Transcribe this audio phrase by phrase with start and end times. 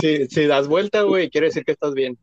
[0.00, 2.16] Si, das vuelta, güey, quiere decir que estás bien.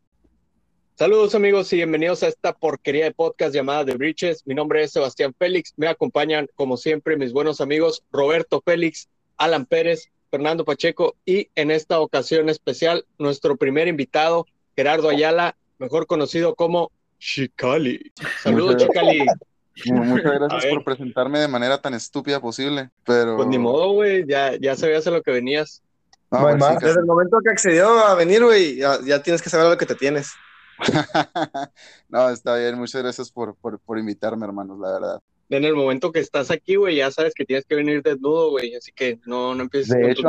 [0.93, 4.47] Saludos amigos y bienvenidos a esta porquería de podcast llamada The Bridges.
[4.47, 5.73] Mi nombre es Sebastián Félix.
[5.75, 11.69] Me acompañan, como siempre, mis buenos amigos Roberto Félix, Alan Pérez, Fernando Pacheco y en
[11.69, 14.45] esta ocasión especial, nuestro primer invitado,
[14.77, 18.13] Gerardo Ayala, mejor conocido como Chicali.
[18.41, 19.25] Saludos, Chicali.
[19.85, 23.35] Muchas gracias por presentarme de manera tan estúpida posible, pero...
[23.35, 25.81] Pues ni modo, güey, ya, ya sabías a lo que venías.
[26.29, 29.85] Pues desde el momento que accedió a venir, güey, ya, tienes que saber lo que
[29.85, 30.33] te tienes.
[32.09, 35.21] no, está bien, muchas gracias por, por, invitarme, hermanos, la verdad.
[35.49, 38.75] En el momento que estás aquí, güey, ya sabes que tienes que venir desnudo, güey,
[38.75, 40.27] así que no, no empieces de hecho,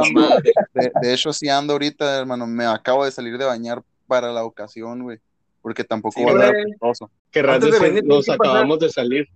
[1.01, 5.03] de, hecho, sí ando ahorita, hermano, me acabo de salir de bañar para la ocasión,
[5.03, 5.19] güey,
[5.67, 7.11] porque tampoco va a dar penoso.
[7.29, 7.67] Que rato
[8.05, 9.27] nos acabamos de salir.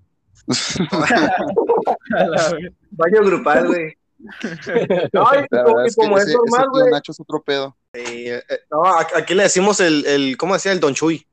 [2.93, 3.97] Baño grupal, güey.
[5.13, 5.25] No,
[5.97, 6.93] como, es, normal, güey.
[6.93, 7.77] Nacho es otro pedo.
[7.95, 10.71] Eh, eh, no, aquí le decimos el, el, ¿cómo decía?
[10.71, 11.27] El Don Chuy.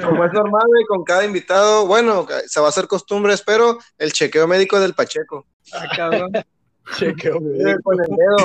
[0.00, 4.12] como es normal, güey, con cada invitado, bueno, se va a hacer costumbre, espero, el
[4.12, 5.46] chequeo médico del Pacheco.
[5.72, 6.30] Ah, cabrón.
[6.96, 7.80] chequeo médico.
[7.82, 8.36] Con el dedo.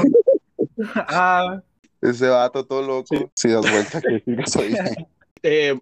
[0.96, 1.62] ah.
[2.02, 3.32] Ese vato todo loco.
[3.36, 4.76] Sí, das vuelta que soy.
[5.44, 5.76] Eh,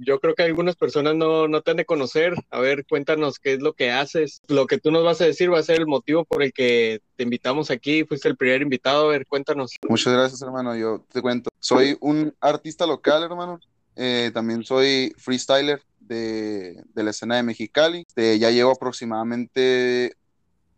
[0.00, 2.34] yo creo que algunas personas no, no te han de conocer.
[2.50, 4.40] A ver, cuéntanos qué es lo que haces.
[4.48, 7.00] Lo que tú nos vas a decir va a ser el motivo por el que
[7.16, 8.04] te invitamos aquí.
[8.04, 9.04] Fuiste el primer invitado.
[9.04, 9.72] A ver, cuéntanos.
[9.86, 10.74] Muchas gracias, hermano.
[10.76, 11.50] Yo te cuento.
[11.60, 13.60] Soy un artista local, hermano.
[13.96, 18.06] Eh, también soy freestyler de, de, la escena de Mexicali.
[18.08, 20.16] Este, ya llevo aproximadamente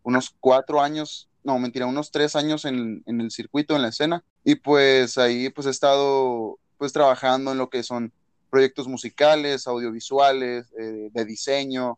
[0.03, 4.23] unos cuatro años no, mentira, unos tres años en, en, el circuito, en la escena,
[4.45, 8.13] y pues ahí pues he estado pues trabajando en lo que son
[8.51, 11.97] proyectos musicales, audiovisuales, eh, de diseño,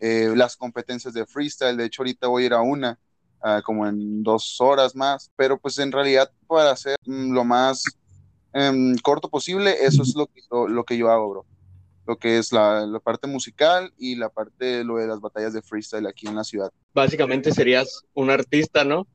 [0.00, 1.76] eh, las competencias de freestyle.
[1.76, 2.98] De hecho, ahorita voy a ir a una,
[3.42, 7.82] ah, como en dos horas más, pero pues en realidad para hacer mm, lo más
[8.52, 11.46] em, corto posible, eso es lo que, lo, que yo hago, bro.
[12.06, 15.62] Lo que es la, la, parte musical y la parte lo de las batallas de
[15.62, 16.70] freestyle aquí en la ciudad.
[16.94, 19.06] Básicamente serías un artista, ¿no?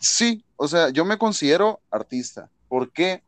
[0.00, 2.50] Sí, o sea, yo me considero artista.
[2.68, 3.22] ¿Por qué?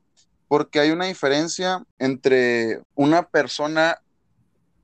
[0.49, 4.01] porque hay una diferencia entre una persona.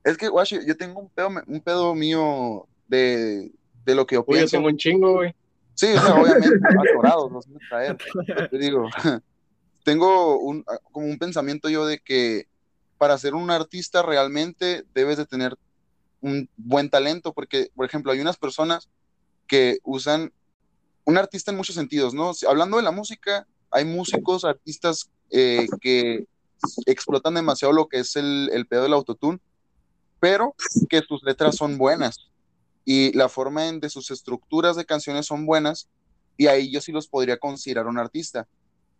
[0.03, 3.51] Es que, guachi, yo tengo un pedo, un pedo mío de,
[3.85, 4.45] de lo que yo pienso.
[4.45, 5.33] Yo tengo un chingo, güey.
[5.75, 6.49] Sí, o sea, obviamente,
[6.91, 7.97] atorados, los voy a traer.
[8.51, 8.89] Te digo,
[9.83, 12.47] tengo un, como un pensamiento yo de que
[12.97, 15.57] para ser un artista realmente debes de tener
[16.21, 18.89] un buen talento, porque, por ejemplo, hay unas personas
[19.47, 20.31] que usan
[21.05, 22.31] un artista en muchos sentidos, ¿no?
[22.47, 26.25] Hablando de la música, hay músicos, artistas eh, que
[26.85, 29.39] explotan demasiado lo que es el, pedo del autotune,
[30.19, 30.55] pero
[30.89, 32.31] que sus letras son buenas
[32.85, 35.89] y la forma en, de sus estructuras de canciones son buenas
[36.37, 38.47] y ahí yo sí los podría considerar un artista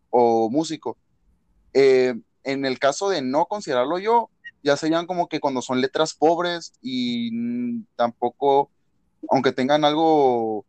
[0.09, 0.97] o músico.
[1.73, 2.13] Eh,
[2.43, 4.29] en el caso de no considerarlo yo,
[4.63, 8.69] ya serían como que cuando son letras pobres y tampoco,
[9.29, 10.65] aunque tengan algo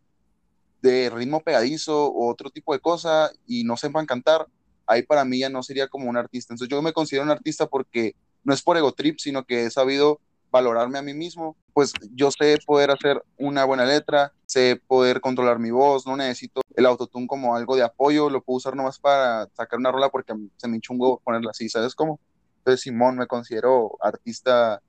[0.85, 4.47] de ritmo pegadizo o otro tipo de cosa y no sepan cantar,
[4.87, 6.53] ahí para mí ya no sería como un artista.
[6.53, 8.15] Entonces yo me considero un artista porque
[8.45, 11.57] no es por ego trip, sino que he sabido valorarme a mí mismo.
[11.73, 16.61] Pues yo sé poder hacer una buena letra, sé poder controlar mi voz, no necesito
[16.77, 20.35] el autotune como algo de apoyo, lo puedo usar nomás para sacar una rola porque
[20.59, 20.93] se me hinchó
[21.25, 22.21] ponerla así, ¿sabes cómo?
[22.59, 24.83] Entonces Simón me considero artista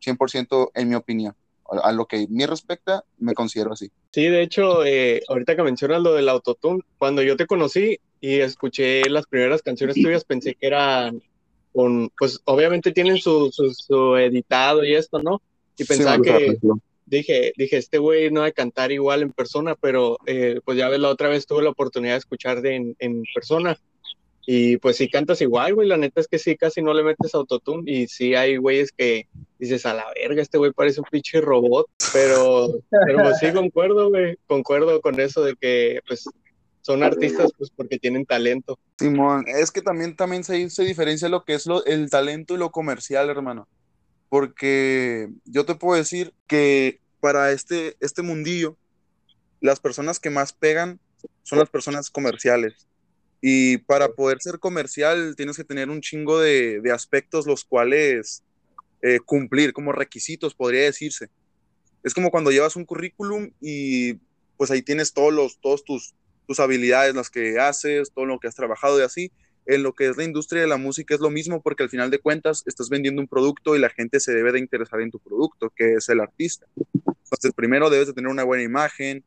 [0.00, 1.36] 100% en mi opinión.
[1.82, 3.90] A lo que me respecta, me considero así.
[4.12, 8.40] Sí, de hecho, eh, ahorita que mencionas lo del autotune, cuando yo te conocí, y
[8.40, 11.22] escuché las primeras canciones tuyas, pensé que eran
[11.72, 15.42] con, pues obviamente tienen su, su, editado y esto, ¿no?
[15.76, 16.56] Y pensaba que,
[17.04, 20.88] dije, dije, este güey no va a cantar igual en persona, pero eh, pues ya
[20.88, 23.78] ves, la otra vez tuve la oportunidad de escuchar en, en persona.
[24.48, 27.34] Y pues sí cantas igual, güey, la neta es que sí, casi no le metes
[27.34, 29.26] autotune y sí hay güeyes que
[29.58, 34.08] dices, a la verga, este güey parece un pinche robot, pero, pero pues sí concuerdo,
[34.08, 36.28] güey, concuerdo con eso de que pues
[36.80, 38.78] son artistas pues porque tienen talento.
[39.00, 42.58] Simón, es que también, también se, se diferencia lo que es lo, el talento y
[42.58, 43.66] lo comercial, hermano.
[44.28, 48.76] Porque yo te puedo decir que para este, este mundillo,
[49.60, 51.00] las personas que más pegan
[51.42, 52.86] son las personas comerciales.
[53.40, 58.42] Y para poder ser comercial tienes que tener un chingo de, de aspectos los cuales
[59.02, 61.28] eh, cumplir como requisitos, podría decirse.
[62.02, 64.14] Es como cuando llevas un currículum y
[64.56, 66.14] pues ahí tienes todos, los, todos tus,
[66.46, 69.32] tus habilidades, las que haces, todo lo que has trabajado y así,
[69.66, 72.10] en lo que es la industria de la música es lo mismo porque al final
[72.10, 75.18] de cuentas estás vendiendo un producto y la gente se debe de interesar en tu
[75.18, 76.66] producto, que es el artista.
[77.04, 79.24] Entonces, primero debes de tener una buena imagen.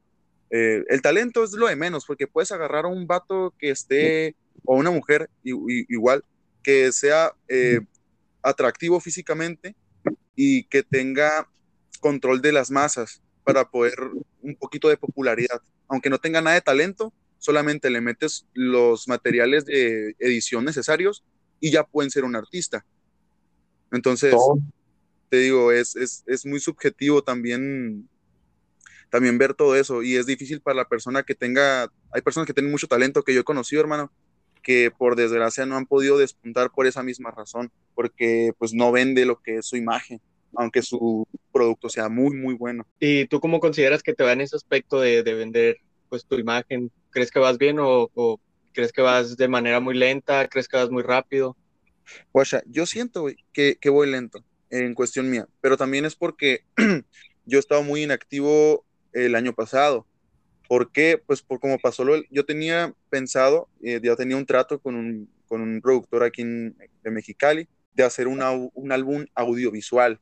[0.51, 4.35] Eh, el talento es lo de menos, porque puedes agarrar a un vato que esté,
[4.65, 6.23] o una mujer igual,
[6.63, 7.79] que sea eh,
[8.41, 9.75] atractivo físicamente
[10.35, 11.47] y que tenga
[11.99, 13.95] control de las masas para poder
[14.41, 15.61] un poquito de popularidad.
[15.87, 21.23] Aunque no tenga nada de talento, solamente le metes los materiales de edición necesarios
[21.59, 22.85] y ya pueden ser un artista.
[23.91, 24.35] Entonces,
[25.29, 28.07] te digo, es, es, es, muy subjetivo también,
[29.09, 32.53] también ver todo eso y es difícil para la persona que tenga, hay personas que
[32.53, 34.11] tienen mucho talento que yo he conocido, hermano,
[34.61, 39.25] que por desgracia no han podido despuntar por esa misma razón, porque pues no vende
[39.25, 40.21] lo que es su imagen,
[40.55, 42.85] aunque su producto sea muy, muy bueno.
[42.99, 45.77] ¿Y tú cómo consideras que te va en ese aspecto de, de vender
[46.09, 46.91] pues tu imagen?
[47.11, 48.39] ¿Crees que vas bien o,
[48.73, 50.47] crees que vas de manera muy lenta?
[50.47, 51.57] ¿Crees que vas muy rápido?
[52.33, 56.63] Guacha, yo siento que, que voy lento en cuestión mía, pero también es porque
[57.45, 60.05] yo he estado muy inactivo el año pasado.
[60.67, 61.21] ¿Por qué?
[61.25, 65.29] Pues por como pasó lo, yo tenía pensado, eh, ya tenía un trato con un,
[65.47, 70.19] con un productor aquí en, Mexicali de hacer una, un álbum audiovisual.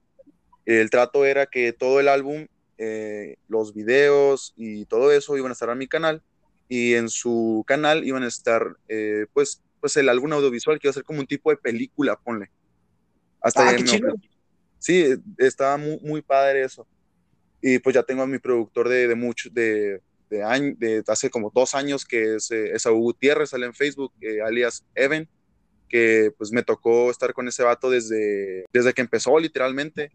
[0.66, 2.48] El trato era que todo el álbum,
[2.78, 6.24] eh, los videos y todo eso iban a estar en mi canal
[6.70, 10.92] y en su canal iban a estar, eh, pues, pues el álbum audiovisual que iba
[10.92, 12.50] a ser como un tipo de película, ponle.
[13.42, 14.16] Hasta ah, qué chido.
[14.80, 16.88] Sí, estaba muy, muy padre eso.
[17.62, 21.30] Y pues ya tengo a mi productor de, de mucho, de, de, año, de hace
[21.30, 25.28] como dos años, que es, eh, es Saúl Gutiérrez, sale en Facebook, eh, alias Evan,
[25.90, 30.12] que pues me tocó estar con ese vato desde, desde que empezó literalmente.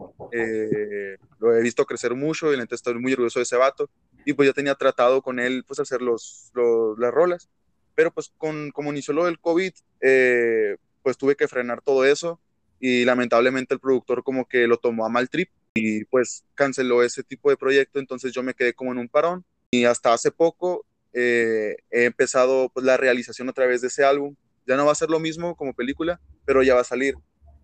[1.38, 3.90] lo he visto crecer mucho y la estoy muy orgulloso de ese vato.
[4.24, 6.52] Y pues ya tenía tratado con él pues hacer los,
[6.98, 7.48] las rolas,
[7.94, 12.40] pero pues con, como inició lo del COVID, eh, pues tuve que frenar todo eso
[12.80, 17.22] y lamentablemente el productor como que lo tomó a mal trip y pues canceló ese
[17.22, 20.84] tipo de proyecto, entonces yo me quedé como en un parón y hasta hace poco
[21.12, 24.34] eh, he empezado pues la realización a través de ese álbum,
[24.66, 27.16] ya no va a ser lo mismo como película, pero ya va a salir.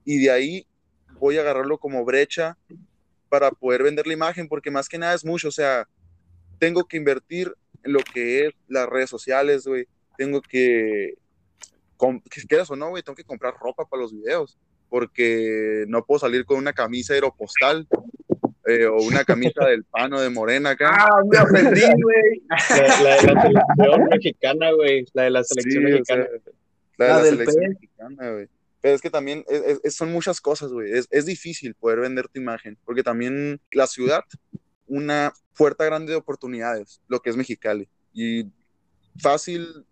[0.05, 0.67] Y de ahí
[1.19, 2.57] voy a agarrarlo como brecha
[3.29, 5.89] para poder vender la imagen, porque más que nada es mucho, o sea,
[6.59, 7.55] tengo que invertir
[7.85, 9.87] en lo que es las redes sociales, güey.
[10.17, 11.15] Tengo que,
[12.31, 14.59] que quieras o no, güey, tengo que comprar ropa para los videos,
[14.89, 17.87] porque no puedo salir con una camisa aeropostal
[18.67, 20.91] eh, o una camisa del pano de morena acá.
[20.93, 22.43] Ah, me ofendí, güey.
[22.49, 25.07] La, de la selección mexicana, güey.
[25.13, 26.27] La de la selección mexicana.
[26.97, 28.49] la de la, selección mexicana, güey.
[28.81, 29.45] Pero es que también
[29.91, 30.93] son muchas cosas, güey.
[30.93, 34.25] Es, es difícil poder vender tu imagen, porque también la ciudad
[34.89, 37.89] una puerta grande de oportunidades, lo que es Mexicali.
[38.13, 38.51] Y
[39.21, 39.87] fácil,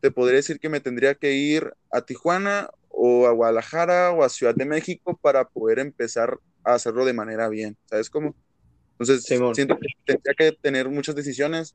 [0.00, 4.28] te podría decir que me tendría que ir a Tijuana o a Guadalajara o a
[4.28, 7.76] Ciudad de México para poder empezar a hacerlo de manera bien.
[7.86, 8.34] ¿Sabes cómo?
[8.92, 11.74] Entonces, siento que tendría que tener muchas decisiones,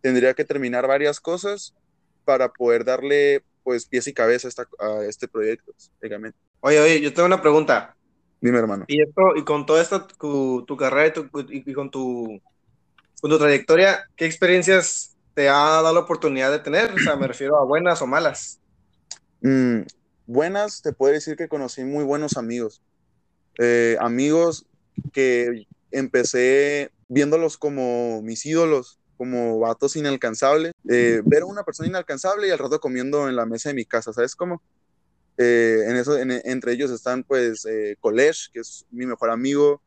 [0.00, 1.74] tendría que terminar varias cosas
[2.24, 4.48] para poder darle pues pies y cabeza
[4.78, 5.72] a, este proyecto,
[6.60, 7.96] Oye, oye, yo tengo una pregunta.
[8.40, 8.84] Dime, hermano.
[8.86, 12.40] Y esto, y con toda esta tu, tu carrera y, tu, y, con, tu,
[13.20, 16.92] con tu trayectoria, ¿qué experiencias te ha dado la oportunidad de tener?
[16.92, 18.60] O sea, me refiero a buenas o malas.
[19.40, 19.80] Mm,
[20.26, 22.82] buenas, te puedo decir que conocí muy buenos amigos.
[23.58, 24.66] Eh, amigos
[25.12, 30.72] que empecé viéndolos como mis ídolos, como vatos inalcanzables.
[30.88, 33.84] Eh, ver a una persona inalcanzable y al rato comiendo en la mesa de mi
[33.84, 34.62] casa, ¿sabes cómo?
[35.38, 37.98] Eh, en eso, entre ellos están pues eh,
[38.52, 39.82] que es mi mejor amigo,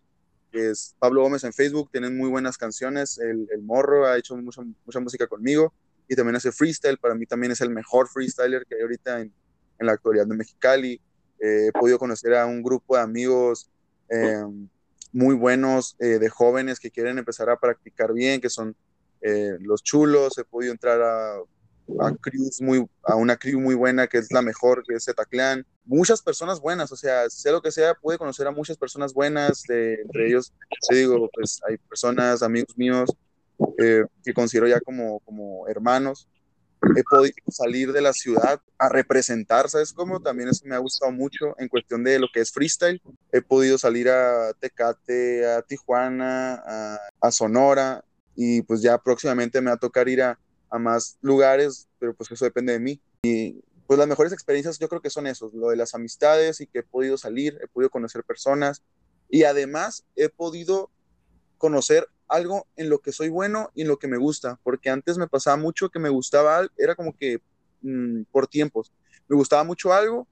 [0.51, 4.61] es Pablo Gómez en Facebook, tienen muy buenas canciones, el, el Morro ha hecho mucha,
[4.85, 5.73] mucha, música conmigo
[6.07, 9.33] y también hace freestyle, para mí también es el mejor freestyler que hay ahorita en,
[9.79, 11.01] en la actualidad de Mexicali.
[11.39, 13.69] Eh, he podido conocer a un grupo de amigos
[14.09, 14.67] em,
[15.11, 18.75] muy buenos, eh, de jóvenes que quieren empezar a practicar bien, que son
[19.59, 21.39] los chulos, he podido entrar a
[21.99, 22.15] a,
[22.61, 25.65] muy, a una crew muy buena que es la mejor, que es Zetaclan.
[25.85, 29.63] Muchas personas buenas, o sea, sea lo que sea, puede conocer a muchas personas buenas,
[29.67, 30.53] entre ellos,
[30.87, 33.09] te digo, pues hay personas, amigos míos,
[33.79, 36.27] eh, que considero ya como, como hermanos.
[36.95, 40.21] He podido salir de la ciudad a representar, ¿sabes cómo?
[40.21, 43.01] También eso me ha gustado mucho en cuestión de lo que es freestyle.
[43.31, 48.03] He podido salir a Tecate, a Tijuana, a, Sonora,
[48.35, 52.31] y pues ya próximamente me va a tocar ir a, a más lugares, pero pues
[52.31, 53.01] eso depende de mí.
[53.23, 56.67] Y pues las mejores experiencias yo creo que son esos, lo de las amistades y
[56.67, 58.83] que he podido salir, he podido conocer personas
[59.29, 60.89] y además he podido
[61.57, 65.17] conocer algo en lo que soy bueno y en lo que me gusta, porque antes
[65.17, 67.41] me pasaba mucho que me gustaba, era como que
[67.81, 68.93] mm, por tiempos,
[69.27, 70.27] me gustaba mucho algo,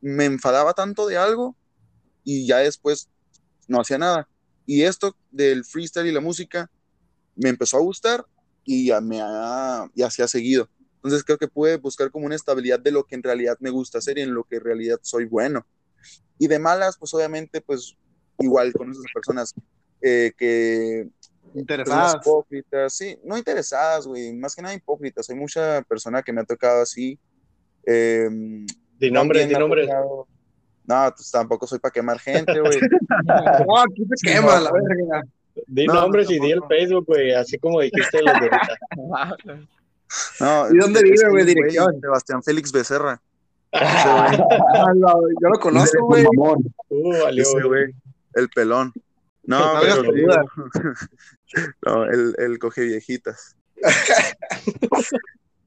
[0.00, 1.56] me enfadaba tanto de algo
[2.24, 3.08] y ya después
[3.68, 4.28] no hacía nada.
[4.66, 6.70] Y esto del freestyle y la música
[7.36, 8.24] me empezó a gustar
[8.64, 10.68] y ya me ha, ya se ha seguido.
[10.96, 13.98] Entonces creo que pude buscar como una estabilidad de lo que en realidad me gusta
[13.98, 15.66] hacer y en lo que en realidad soy bueno.
[16.38, 17.96] Y de malas, pues obviamente, pues
[18.38, 19.54] igual con esas personas
[20.02, 21.08] eh, que...
[21.54, 22.16] Interesadas.
[22.16, 25.28] Hipócritas, sí, no interesadas, güey, más que nada hipócritas.
[25.30, 27.18] Hay mucha persona que me ha tocado así.
[27.86, 28.28] Eh,
[28.98, 29.88] Di nombres, di nombres.
[30.84, 32.78] No, pues tampoco soy para quemar gente, güey.
[33.66, 35.22] No, aquí te quema la verga.
[35.66, 36.68] Di No, nombres no, y di el no.
[36.68, 39.68] Facebook, güey, así como dijiste los de ahorita.
[40.40, 41.44] No, ¿Y dónde vive, güey?
[41.44, 42.00] Dirección.
[42.00, 43.20] Sebastián Félix Becerra.
[43.72, 46.24] Ah, no, Yo lo conozco, güey.
[46.26, 47.94] Uh, güey.
[48.34, 48.92] el pelón.
[49.44, 50.02] No, pero
[51.86, 53.56] no, el, el coge viejitas.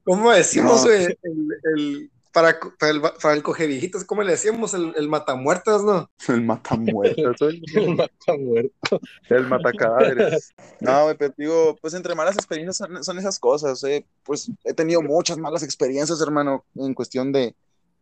[0.04, 0.88] ¿Cómo decimos, No.
[0.88, 1.04] güey?
[1.22, 4.74] El, el- para, para, el, para el coge viejitos, ¿cómo le decíamos?
[4.74, 6.10] El, el matamuertas, ¿no?
[6.28, 7.62] El matamuertos, güey.
[7.76, 9.00] El mata muerto.
[9.28, 10.52] El matacadáveres.
[10.80, 14.04] No, güey, pero digo, pues entre malas experiencias son, son esas cosas, eh.
[14.24, 17.54] Pues he tenido muchas malas experiencias, hermano, en cuestión de,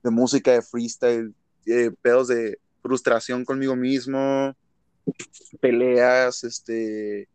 [0.02, 1.34] de música, de freestyle,
[1.66, 4.56] eh, pedos de frustración conmigo mismo,
[5.60, 7.28] peleas, este,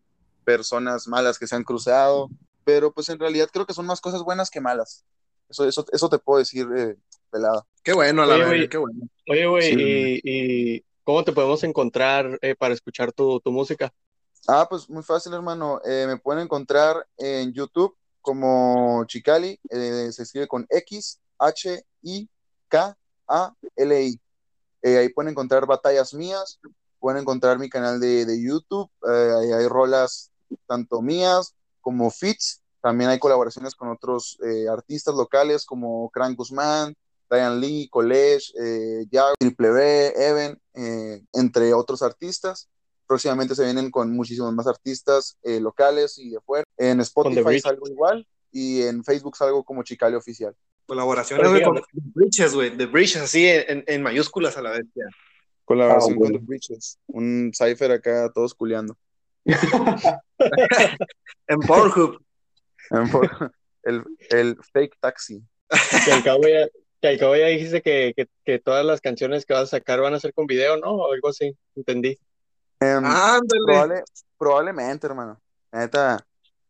[0.47, 2.29] personas malas que se han cruzado,
[2.63, 5.03] pero pues en realidad creo que son más cosas buenas que malas.
[5.49, 6.95] Eso, eso, eso te puedo decir, eh,
[7.29, 7.65] pelada.
[7.83, 8.69] Qué bueno, a la Oye, güey.
[8.69, 8.99] qué bueno.
[9.29, 10.21] Oye, güey, Sí.
[10.23, 13.93] y, y ¿cómo te podemos encontrar eh, para escuchar tu, tu música?
[14.47, 15.81] Ah, pues muy fácil, hermano.
[15.83, 19.59] Eh, me pueden encontrar en YouTube como Chicali.
[19.69, 22.29] eh, se escribe con X, H, I,
[22.69, 24.17] K, A, L, I.
[24.81, 26.57] Eh, ahí pueden encontrar batallas mías.
[26.99, 28.89] Pueden encontrar mi canal de, de YouTube.
[29.09, 30.31] eh, ahí hay rolas
[30.67, 32.61] tanto mías como fits.
[32.81, 36.93] También hay colaboraciones con otros eh, artistas locales como Crank Guzmán,
[37.29, 42.69] Diane Lee, College, eh, Yago, Triple B, Even, eh, entre otros artistas.
[43.05, 46.63] Próximamente se vienen con muchísimos más artistas eh, locales y de fuera.
[46.77, 50.55] En Spotify salgo igual y en Facebook salgo como Chicali Oficial.
[50.85, 51.75] Colaboraciones, güey, con.
[51.75, 52.77] The Bridges, güey.
[52.77, 54.85] The Bridges, así en, en mayúsculas a la vez.
[54.95, 55.03] ya.
[55.65, 56.31] Colaboración Ah, con.
[56.31, 56.97] The Bridges.
[57.07, 58.95] Un cipher acá, todos culeando.
[61.47, 62.19] En Pornhub.
[63.83, 65.41] el, el fake taxi.
[66.05, 66.67] Que al cabo ya,
[67.01, 70.01] que al cabo ya dijiste que, que, que todas las canciones que vas a sacar
[70.01, 70.91] van a ser con video, ¿no?
[70.91, 72.17] O algo así, entendí.
[72.79, 73.61] Ándale.
[73.65, 74.03] probable-
[74.37, 75.41] probablemente, hermano.
[75.71, 76.25] Neta,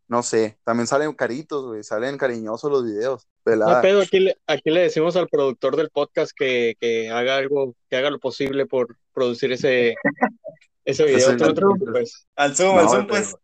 [0.07, 0.57] no sé.
[0.63, 1.83] También salen caritos, güey.
[1.83, 3.27] Salen cariñosos los videos.
[3.45, 7.75] No pedo, aquí le, aquí le decimos al productor del podcast que, que haga algo,
[7.89, 9.95] que haga lo posible por producir ese,
[10.85, 11.17] ese video.
[11.17, 11.73] Ese Tú no te video.
[11.75, 12.27] preocupes.
[12.35, 13.35] Al Zoom, No, al Zoom, pero- pues.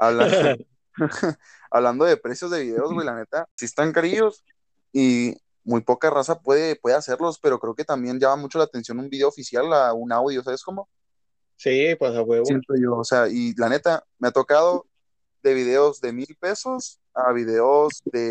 [0.00, 0.56] Habla-
[1.70, 4.44] Hablando de precios de videos, güey, la neta, sí están carillos
[4.92, 8.98] y muy poca raza puede, puede hacerlos, pero creo que también llama mucho la atención
[8.98, 10.88] un video oficial a un audio, ¿sabes cómo?
[11.56, 12.44] Sí, pues a huevo.
[12.44, 14.86] Siento yo, o sea, y la neta, me ha tocado
[15.42, 18.30] de videos de mil pesos a videos de,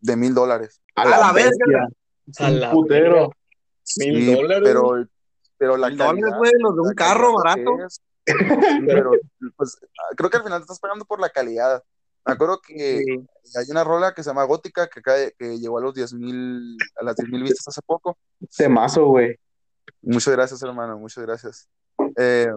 [0.00, 0.80] de mil dólares.
[0.94, 1.88] A la verga.
[2.38, 3.12] A la putero.
[3.12, 3.26] verga.
[3.96, 4.62] Mil Sí, dólares.
[4.64, 5.06] Pero,
[5.58, 7.86] pero la Mil dólares, calidad, güey, los de un carro calidad barato.
[7.86, 8.00] es.
[8.86, 9.10] Pero,
[9.56, 9.78] pues,
[10.16, 11.82] creo que al final te estás pagando por la calidad.
[12.26, 13.56] Me acuerdo que Sí.
[13.56, 17.04] hay una rola que se llama Gótica que, cae, que llegó a los 10.000 a
[17.04, 18.18] las 10.000 vistas hace poco.
[18.56, 19.38] Temazo, güey.
[20.02, 21.68] Muchas gracias, hermano, muchas gracias.
[22.16, 22.52] Eh,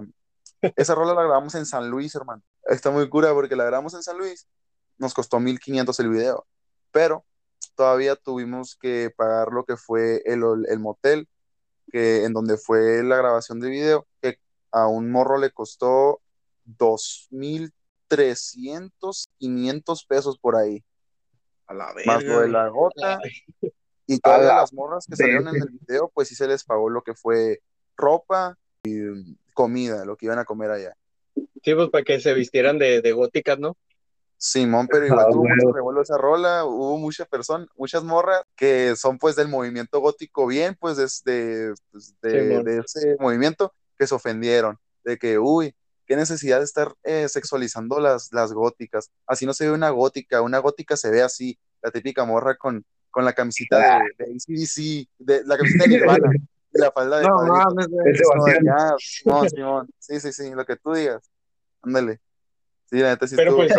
[0.76, 2.42] esa rola la grabamos en San Luis, hermano.
[2.66, 4.48] Está muy cura porque la grabamos en San Luis.
[4.98, 6.46] Nos costó 1.500 el video,
[6.92, 7.26] pero
[7.76, 11.28] todavía tuvimos que pagar lo que fue el, el motel,
[11.92, 14.38] que, en donde fue la grabación de video, que
[14.72, 16.22] a un morro le costó
[16.66, 20.82] 2.300, 500 pesos por ahí,
[21.68, 22.64] A la más lo de verga.
[22.64, 23.20] la gota.
[24.08, 27.02] Y la las morras que salieron en el video, pues sí se les pagó lo
[27.02, 27.62] que fue
[27.96, 30.98] ropa y comida, lo que iban a comer allá.
[31.64, 33.78] Sí, pues para que se vistieran de, de góticas, ¿no?
[34.36, 35.56] Simón, pero igual Ah, tuvo bueno.
[35.56, 40.46] mucho revuelo esa rola, hubo muchas personas, muchas morras que son pues del movimiento gótico
[40.46, 42.64] bien, pues desde pues, de, Simón.
[42.66, 45.76] de ese movimiento que se ofendieron, de que, uy,
[46.08, 50.42] qué necesidad de estar eh, sexualizando las, las góticas, así no se ve una gótica,
[50.42, 55.08] una gótica se ve así, la típica morra con, con la camisita de, de AC/DC,
[55.20, 56.32] de, la camisita de Nirvana,
[56.74, 59.90] y la falda de No No, Simón, Simón.
[60.00, 61.30] Sí, sí, sí, lo que tú digas.
[61.84, 62.20] Ándale.
[62.90, 63.72] Sí, la neta sí Pero pues-.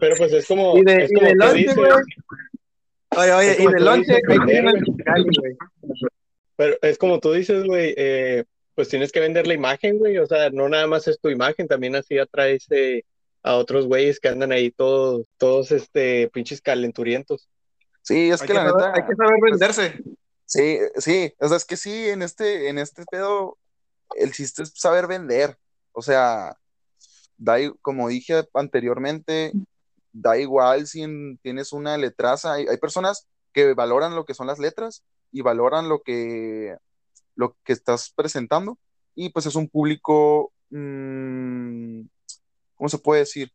[0.00, 1.90] Pero pues es como, Y de, es y como de tú lonche, dices, güey.
[3.16, 5.56] Oye, oye, Es y de lonche, güey.
[6.56, 10.26] pero es como tú dices, güey, eh, pues tienes que vender la imagen, güey, o
[10.26, 13.04] sea, no nada más es tu imagen, también así atraes eh,
[13.42, 17.48] a otros güeyes que andan ahí todos, todos este, pinches calenturientos.
[18.02, 18.92] Sí, es que que, la saber, neta.
[18.94, 20.02] hay que saber venderse.
[20.46, 23.56] Sí, sí, o sea, es que sí, en este, en este pedo,
[24.16, 25.56] el chiste es saber vender.
[25.92, 26.56] O sea,
[27.36, 29.52] da, como dije anteriormente,
[30.12, 32.54] da igual si en- tienes una letraza.
[32.54, 36.76] Hay, hay personas que valoran lo que son las letras y valoran lo que,
[37.34, 38.78] lo que estás presentando.
[39.14, 42.02] Y pues es un público, mm,
[42.74, 43.52] ¿cómo se puede decir?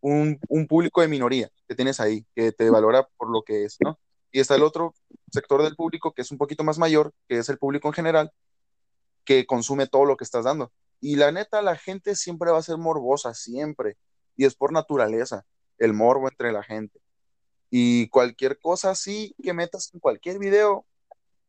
[0.00, 3.76] Un, un público de minoría que tienes ahí, que te valora por lo que es,
[3.80, 3.98] ¿no?
[4.32, 4.94] Y está el otro
[5.30, 8.32] sector del público que es un poquito más mayor, que es el público en general,
[9.24, 10.72] que consume todo lo que estás dando.
[11.00, 13.96] Y la neta, la gente siempre va a ser morbosa, siempre.
[14.36, 15.44] Y es por naturaleza,
[15.78, 17.00] el morbo entre la gente.
[17.70, 20.86] Y cualquier cosa así que metas en cualquier video,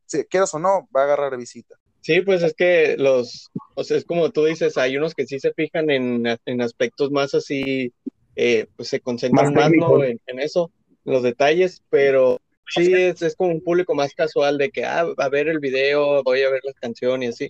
[0.06, 1.76] si quieras o no, va a agarrar visita.
[2.00, 5.40] Sí, pues es que los, o sea, es como tú dices, hay unos que sí
[5.40, 7.92] se fijan en, en aspectos más así,
[8.36, 10.04] eh, pues se concentran Más más, ¿no?
[10.04, 10.70] En, en eso,
[11.04, 15.06] en los detalles, pero sí es, es como un público más casual de que, ah,
[15.16, 17.48] a ver el video, voy a ver la canción y así.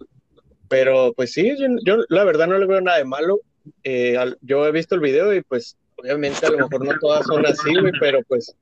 [0.68, 3.40] Pero pues sí, yo, yo la verdad no le veo nada de malo.
[3.84, 7.26] Eh, al- yo he visto el video y pues obviamente a lo mejor no todas
[7.26, 8.54] son así, pero pues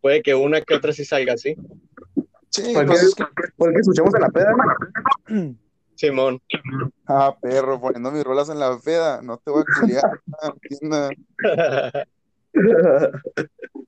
[0.00, 1.56] puede que una que otra sí salga así.
[2.50, 3.24] Sí, Porque, pues es que,
[3.56, 4.52] porque escuchamos en la peda,
[5.28, 5.56] ¿no?
[5.96, 6.40] Simón.
[7.08, 10.20] ah, perro, poniendo mis rolas en la peda, no te voy a culiar,
[10.82, 11.08] no.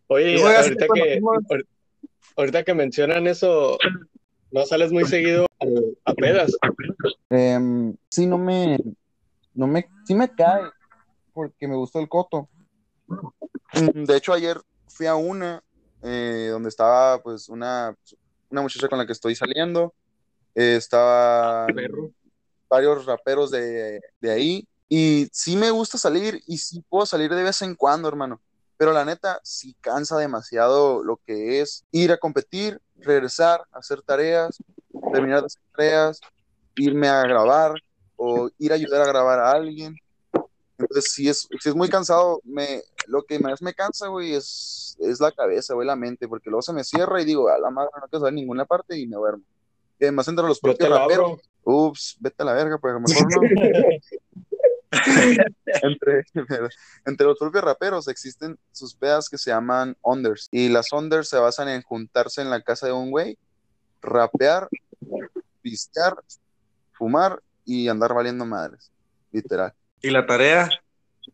[0.08, 1.20] Oye, ahorita que,
[2.36, 3.78] ahorita que mencionan eso,
[4.50, 5.46] no sales muy seguido
[6.04, 6.56] a pedas.
[7.28, 8.76] Em, sí, no me,
[9.54, 10.64] no me, sí me cae,
[11.32, 12.48] porque me gustó el coto.
[13.06, 15.62] Mm, De hecho, ayer fui a una
[16.02, 17.94] eh, donde estaba pues una,
[18.50, 19.94] una muchacha con la que estoy saliendo.
[20.54, 21.66] Eh, estaba
[22.68, 24.66] varios raperos de, de ahí.
[24.88, 28.40] Y sí me gusta salir y sí puedo salir de vez en cuando, hermano.
[28.76, 34.58] Pero la neta, sí cansa demasiado lo que es ir a competir, regresar, hacer tareas,
[35.12, 36.20] terminar de hacer tareas,
[36.76, 37.74] irme a grabar
[38.16, 39.94] o ir a ayudar a grabar a alguien.
[40.78, 42.40] Entonces, sí es, sí es muy cansado.
[42.42, 46.50] Me, lo que más me cansa, güey, es, es la cabeza, güey, la mente, porque
[46.50, 49.06] luego se me cierra y digo, a la madre, no quiero saber ninguna parte y
[49.06, 49.44] me duermo.
[49.98, 51.40] Y además, entre los propios raperos, abro.
[51.64, 53.40] ups, vete a la verga, pues a lo mejor no.
[55.82, 56.24] entre,
[57.04, 60.48] entre los propios raperos existen sus pedas que se llaman unders.
[60.50, 63.36] Y las unders se basan en juntarse en la casa de un güey,
[64.00, 64.68] rapear,
[65.62, 66.16] pistear,
[66.92, 68.90] fumar y andar valiendo madres.
[69.32, 69.72] Literal.
[70.02, 70.68] Y la tarea.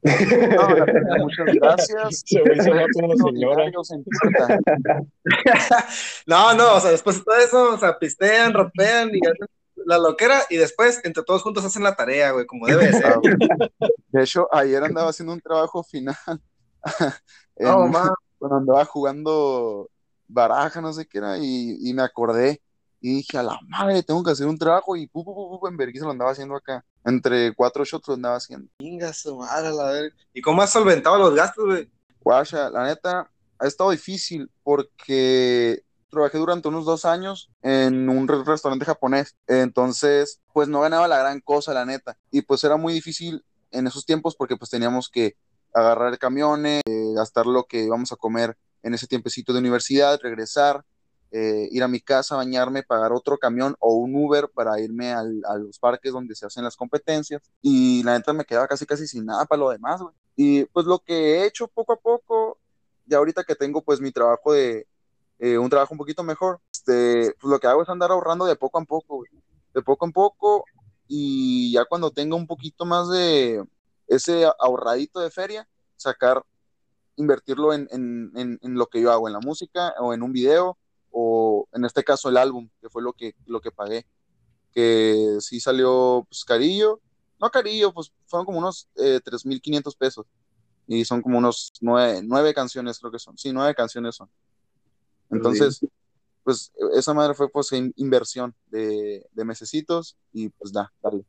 [0.03, 2.23] No, la verdad, muchas gracias.
[2.25, 3.65] Se me hizo como señora.
[6.27, 9.47] No, no, o sea, después de todo eso, o sea, pistean, rapean y hacen
[9.85, 13.07] la loquera y después entre todos juntos hacen la tarea, güey, como debe de ser.
[13.07, 13.21] Ah.
[14.09, 16.17] De hecho, ayer andaba haciendo un trabajo final.
[17.57, 18.11] en- No, ma.
[18.39, 19.89] cuando andaba jugando
[20.27, 22.61] baraja, no sé qué era, y, y me acordé.
[23.01, 24.97] Y dije, a la madre, tengo que hacer un trabajo.
[24.97, 26.85] Y pu, pu, pu, pu, en vergüenza lo andaba haciendo acá.
[27.07, 28.69] Entre cuatro shots lo andaba haciendo.
[29.15, 30.17] Su madre, la verga.
[30.35, 31.91] ¿Y cómo has solventado los gastos, güey?
[32.21, 38.43] Guacha, la neta, ha estado difícil porque trabajé durante unos dos años en un re-
[38.45, 39.37] restaurante japonés.
[39.47, 42.17] Entonces, pues no ganaba la gran cosa, la neta.
[42.31, 45.37] Y pues era muy difícil en esos tiempos porque pues teníamos que
[45.75, 50.85] agarrar camiones, eh, gastar lo que íbamos a comer en ese tiempecito de universidad, regresar,
[51.39, 55.23] eh, ir a mi casa, bañarme, pagar otro camión o un Uber para irme a
[55.23, 57.43] los parques donde se hacen las competencias.
[57.61, 60.01] Y la neta me quedaba casi casi sin nada para lo demás.
[60.35, 62.59] Y pues lo que he hecho poco a poco,
[63.05, 64.87] ya ahorita que tengo pues mi trabajo de,
[65.39, 68.57] eh, un trabajo un poquito mejor, este, pues lo que hago es andar ahorrando de
[68.57, 69.25] poco a poco.
[69.75, 70.65] De poco en poco
[71.07, 73.63] y ya cuando tenga un poquito más de
[74.07, 76.43] ese ahorradito de feria, sacar,
[77.17, 80.79] invertirlo en, en, en lo que yo hago, en la música o en un video
[81.19, 84.07] o en este caso el álbum, que fue lo que, lo que pagué,
[84.73, 87.01] que sí salió pues carillo,
[87.41, 90.27] no carillo, pues fueron como unos eh, 3.500 pesos
[90.87, 94.31] y son como unos nueve, nueve canciones creo que son, sí, nueve canciones son.
[95.31, 95.85] Entonces,
[96.45, 101.25] pues esa madre fue pues in- inversión de, de mesecitos y pues da, dale.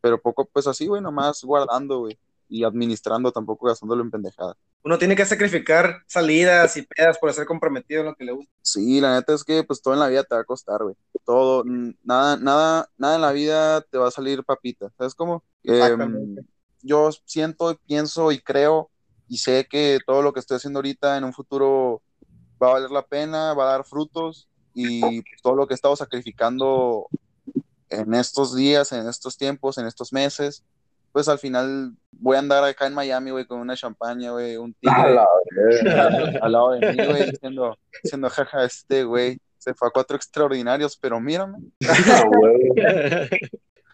[0.00, 4.56] Pero poco pues así, güey, nomás guardando, güey, y administrando, tampoco gastándolo en pendejada.
[4.84, 8.52] Uno tiene que sacrificar salidas y pedas por ser comprometido en lo que le gusta.
[8.60, 10.94] Sí, la neta es que pues todo en la vida te va a costar, güey.
[11.24, 11.64] Todo,
[12.02, 14.92] nada, nada, nada en la vida te va a salir papita.
[14.98, 15.42] ¿Sabes cómo?
[15.62, 16.36] Em,
[16.82, 18.90] yo siento, pienso y creo
[19.26, 22.02] y sé que todo lo que estoy haciendo ahorita en un futuro
[22.62, 25.76] va a valer la pena, va a dar frutos y pues, todo lo que he
[25.76, 27.06] estado sacrificando
[27.88, 30.62] en estos días, en estos tiempos, en estos meses,
[31.14, 34.74] pues al final voy a andar acá en Miami, güey, con una champaña, güey, un
[34.84, 35.28] A tigre la
[36.42, 40.96] al lado de mí, güey, diciendo, diciendo, jaja, este güey se fue a cuatro extraordinarios,
[40.96, 41.58] pero mírame.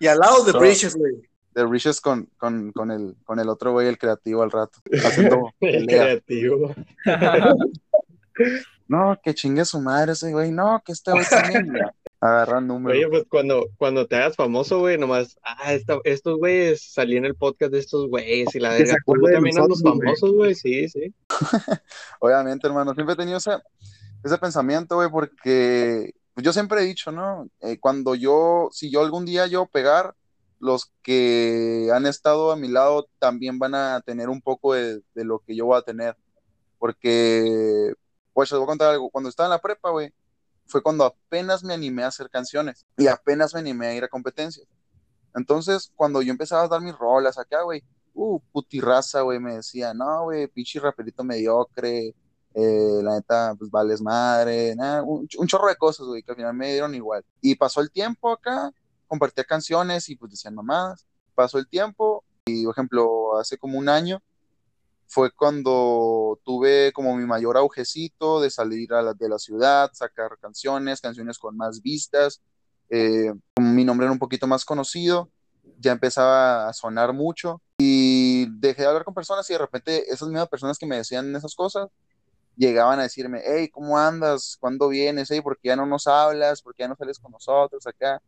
[0.00, 0.58] Y al lado de.
[0.58, 1.20] Bridges, güey.
[1.54, 5.52] de Riches con, con, con, el, con el otro güey, el creativo al rato, haciendo
[5.60, 6.74] El creativo.
[8.90, 11.72] No, que chingue su madre ese güey, no, que este güey también,
[12.20, 12.98] agarran números.
[12.98, 17.24] Oye, pues cuando, cuando te hagas famoso, güey, nomás, ah, esta- estos güeyes, salí en
[17.24, 18.94] el podcast de estos güeyes y la verga.
[19.06, 19.98] de también nosotros, güey.
[20.00, 21.14] famosos, güey, sí, sí.
[22.18, 23.52] Obviamente, hermano, siempre he tenido ese,
[24.24, 27.48] ese pensamiento, güey, porque pues, yo siempre he dicho, ¿no?
[27.60, 30.16] Eh, cuando yo, si yo algún día yo pegar,
[30.58, 35.24] los que han estado a mi lado también van a tener un poco de, de
[35.24, 36.16] lo que yo voy a tener.
[36.80, 37.92] Porque,
[38.32, 39.10] pues, les voy a contar algo.
[39.10, 40.12] Cuando estaba en la prepa, güey,
[40.66, 44.08] fue cuando apenas me animé a hacer canciones y apenas me animé a ir a
[44.08, 44.66] competencias.
[45.34, 47.82] Entonces, cuando yo empezaba a dar mis rolas acá, güey,
[48.14, 52.14] uh, putirraza, güey, me decía, no, güey, pinche raperito mediocre,
[52.54, 56.36] eh, la neta, pues vales madre, nada, un, un chorro de cosas, güey, que al
[56.36, 57.24] final me dieron igual.
[57.40, 58.72] Y pasó el tiempo acá,
[59.06, 61.06] compartía canciones y pues decían mamadas.
[61.34, 64.22] Pasó el tiempo y, por ejemplo, hace como un año
[65.10, 70.38] fue cuando tuve como mi mayor aujecito de salir a la, de la ciudad, sacar
[70.40, 72.40] canciones, canciones con más vistas,
[72.88, 75.28] eh, mi nombre era un poquito más conocido,
[75.80, 80.28] ya empezaba a sonar mucho y dejé de hablar con personas y de repente esas
[80.28, 81.88] mismas personas que me decían esas cosas
[82.56, 84.56] llegaban a decirme, hey, ¿cómo andas?
[84.60, 85.28] ¿Cuándo vienes?
[85.28, 86.62] Hey, ¿por qué ya no nos hablas?
[86.62, 88.22] ¿Por qué ya no sales con nosotros acá?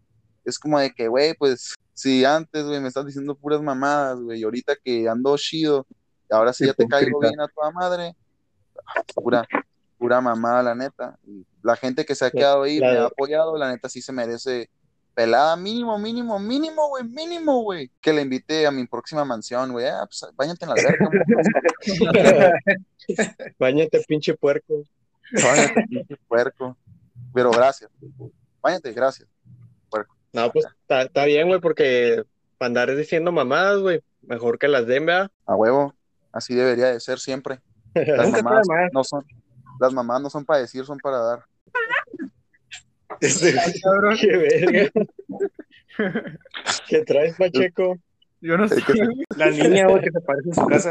[0.44, 4.40] Es como de que, güey, pues si antes, güey, me estás diciendo puras mamadas, güey,
[4.40, 5.86] y ahorita que ando chido,
[6.32, 8.14] ahora sí ya te caigo bien a toda madre,
[9.14, 9.46] pura,
[9.98, 11.18] pura mamada, la neta.
[11.26, 14.12] Y la gente que se ha quedado ahí, me ha apoyado, la neta sí se
[14.12, 14.68] merece
[15.14, 17.90] pelada mínimo, mínimo, mínimo, güey, mínimo, güey.
[18.00, 19.86] Que le invite a mi próxima mansión, güey.
[19.86, 21.10] Ah, pues váyate en la verga,
[23.58, 24.84] Báñate, pinche puerco.
[25.32, 26.76] váyate, pinche puerco.
[27.34, 27.90] Pero gracias.
[28.62, 29.28] Váyate, gracias.
[30.32, 32.24] No, pues está bien, güey, porque
[32.56, 35.30] para andar diciendo mamadas, güey, mejor que las den, ¿verdad?
[35.44, 35.94] A huevo.
[36.32, 37.60] Así debería de ser siempre.
[37.94, 39.24] Las mamás no son,
[39.78, 41.44] las mamás no son para decir, son para dar.
[43.20, 43.54] Este,
[44.20, 44.90] Qué verga.
[46.88, 47.98] ¿Qué traes, Pacheco?
[48.40, 48.76] Yo no sé.
[49.36, 50.90] la niña, güey, que se parece en su casa.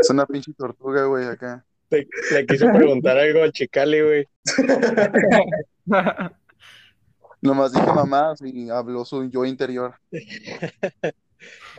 [0.00, 1.64] Es una pinche tortuga, güey, acá.
[1.90, 4.26] Le, le quiso preguntar algo a Chicali, güey.
[7.42, 9.94] Nomás dije mamás y habló su yo interior.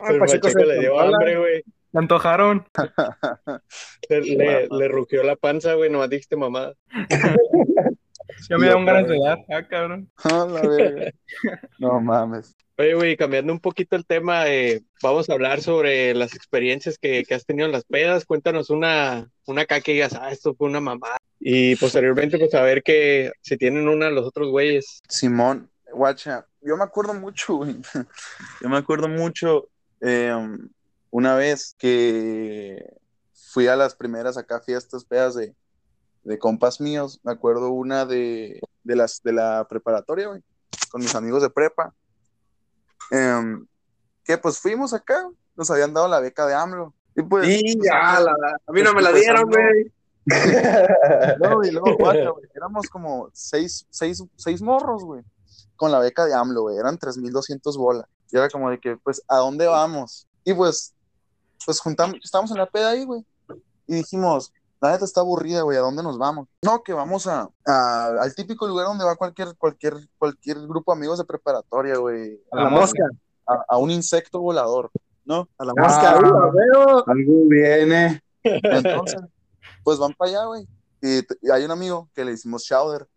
[0.08, 1.62] El Pacheco Pacheco se le dio hambre, güey.
[1.92, 2.66] Me antojaron.
[4.08, 6.74] Le, le, le rugió la panza, güey, nomás dijiste mamada.
[8.48, 9.38] Ya me dieron ganas de dar.
[9.50, 10.10] Ah, cabrón.
[10.24, 11.12] La.
[11.78, 12.56] No mames.
[12.78, 17.22] Oye, güey, cambiando un poquito el tema, eh, vamos a hablar sobre las experiencias que,
[17.24, 18.24] que has tenido en las pedas.
[18.24, 21.18] Cuéntanos una, una acá que digas, ah, esto fue una mamada.
[21.38, 25.00] Y posteriormente, pues a ver que si tienen una los otros güeyes.
[25.08, 27.80] Simón, guacha, yo me acuerdo mucho, güey.
[28.60, 29.68] Yo me acuerdo mucho
[30.00, 30.34] eh,
[31.10, 32.84] una vez que
[33.52, 35.54] fui a las primeras acá fiestas pedas de,
[36.24, 37.20] de compas míos.
[37.24, 40.42] Me acuerdo una de, de las de la preparatoria, güey,
[40.90, 41.92] con mis amigos de prepa.
[43.10, 43.66] Em,
[44.24, 46.94] que pues fuimos acá, nos habían dado la beca de AMLO.
[47.14, 49.92] Y pues, Y pues, ya, la, la- a mí no me la Pues, dieron, güey.
[51.40, 55.22] No, y luego, guacha, güey, éramos como seis, seis, seis morros, güey,
[55.82, 58.06] con la beca de AMLO, güey, eran 3.200 bolas.
[58.30, 60.28] Y era como de que, pues, ¿a dónde vamos?
[60.44, 60.94] Y pues,
[61.66, 63.26] pues juntamos, estábamos en la peda ahí, güey,
[63.88, 66.46] y dijimos, la neta está aburrida, güey, ¿a dónde nos vamos?
[66.62, 70.98] No, que vamos a, a- al típico lugar donde va cualquier, cualquier, cualquier grupo de
[70.98, 72.40] amigos de preparatoria, güey.
[72.52, 73.02] A la mosca.
[73.48, 74.90] A, a un insecto volador,
[75.24, 75.48] ¿no?
[75.58, 75.82] A la Ah.
[75.82, 76.18] mosca.
[76.20, 77.04] huevo.
[77.08, 78.22] Algo viene.
[78.44, 79.20] Entonces,
[79.82, 80.66] pues van para allá, güey.
[81.02, 83.08] Y hay un amigo que le hicimos Chowder,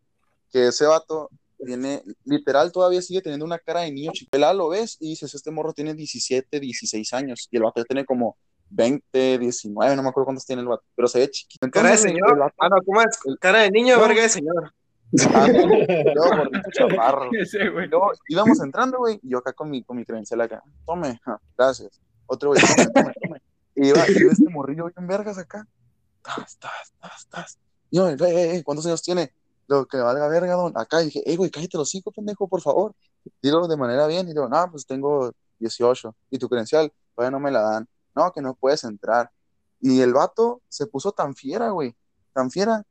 [0.52, 1.30] que ese vato
[1.66, 4.38] tiene, literal, todavía sigue teniendo una cara de niño chico.
[4.38, 7.48] Lo ves y dices, este morro tiene 17, 16 años.
[7.52, 8.38] Y el vato ya tiene como
[8.70, 11.70] 20, 19, no me acuerdo cuántos tiene el vato, pero se ve chiquito.
[11.70, 12.34] Cara de Entonces, señor.
[12.34, 13.20] el vato- Ah, no, ¿cómo es?
[13.40, 14.02] Cara de niño, No.
[14.08, 14.74] verga de señor.
[15.34, 16.44] ah, luego
[17.90, 21.40] luego íbamos entrando, güey, y yo acá con mi, con mi credencial acá, tome, ja,
[21.58, 22.00] gracias.
[22.26, 23.42] Otro güey, tome, tome, tome.
[23.76, 25.68] Y iba, y iba este morrillo bien vergas acá.
[26.24, 27.60] Tas, tas, tas, tas.
[27.92, 29.32] Y yo, eh, ¿cuántos años tiene?
[29.68, 30.74] Lo que valga verga, don.
[30.76, 32.94] Acá y dije, eh, güey, cállate los cinco, pendejo, por favor.
[33.42, 34.28] Dilo de manera bien.
[34.28, 36.16] Y digo, no, pues tengo 18.
[36.32, 36.92] ¿Y tu credencial?
[37.16, 37.88] Todavía no me la dan.
[38.16, 39.32] No, que no puedes entrar.
[39.82, 41.96] Y el vato se puso tan fiera, güey,
[42.34, 42.84] tan fiera,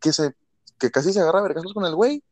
[0.00, 0.34] que se,
[0.78, 2.22] que casi se agarra vergazos con el güey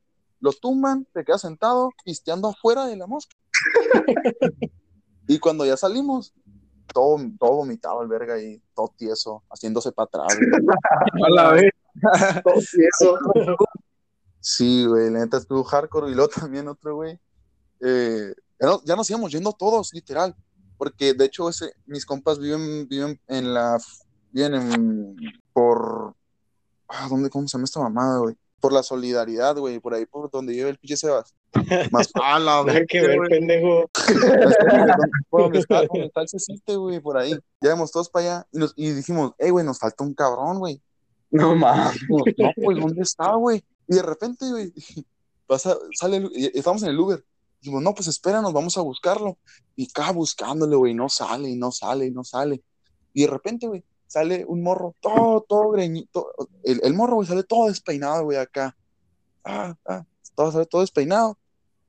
[0.40, 3.36] lo tumban, te quedas sentado, pisteando afuera de la mosca.
[5.28, 6.34] Y cuando ya salimos,
[6.92, 10.38] todo, todo vomitado el verga ahí, todo tieso, haciéndose para atrás.
[11.26, 11.70] A la vez.
[12.54, 13.18] Eso.
[14.40, 17.18] Sí, güey, la neta estuvo hardcore y luego también otro, güey.
[17.80, 20.34] eh, ya, no- ya nos íbamos yendo todos, literal.
[20.78, 23.78] Porque de hecho, ese, mis compas viven, viven en la.
[24.30, 25.16] Viven en.
[25.52, 26.14] Por.
[26.88, 28.34] Ah, ¿dónde, ¿Cómo se llama esta mamada, güey?
[28.60, 31.34] Por la solidaridad, güey, por ahí por donde vive el pinche Sebas.
[31.92, 33.28] Más A la Nada que ver, güey.
[33.30, 33.90] pendejo.
[35.28, 35.82] por donde está,
[36.66, 37.32] el güey, por ahí.
[37.60, 40.58] Ya íbamos todos para allá y, nos- y dijimos, hey, güey, nos falta un cabrón,
[40.58, 40.80] güey.
[41.30, 42.00] No mames.
[42.08, 43.62] No, pues, ¿dónde está, güey?
[43.88, 44.72] Y de repente, güey,
[45.46, 47.24] pasa, sale, estamos en el Uber.
[47.60, 49.38] Dijimos, no, pues espéranos, vamos a buscarlo.
[49.76, 52.62] Y acá buscándole, güey, no sale, y no sale, y no sale.
[53.12, 56.32] Y de repente, güey, sale un morro, todo, todo greñito.
[56.62, 58.76] El, el morro, güey, sale todo despeinado, güey, acá.
[59.44, 61.38] Ah, ah, todo, sale todo despeinado.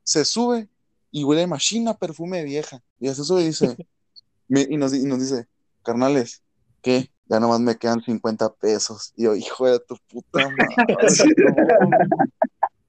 [0.04, 0.70] Se sube
[1.12, 2.82] y huele machina, perfume vieja.
[3.00, 3.76] Y se sube y dice,
[4.50, 5.48] y, nos, y nos dice,
[5.84, 6.42] carnales,
[6.82, 7.12] ¿qué?
[7.32, 9.14] Ya nomás me quedan 50 pesos.
[9.16, 10.98] Y yo, hijo de tu puta madre.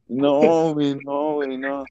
[0.09, 1.85] No, güey, no, güey, no.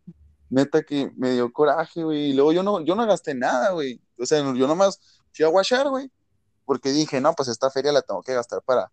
[0.51, 2.29] Neta que me dio coraje, güey.
[2.29, 3.99] Y luego yo no, yo no gasté nada, güey.
[4.19, 4.99] O sea, yo nomás
[5.33, 6.11] fui a guachar, güey.
[6.65, 8.91] Porque dije, no, pues esta feria la tengo que gastar para,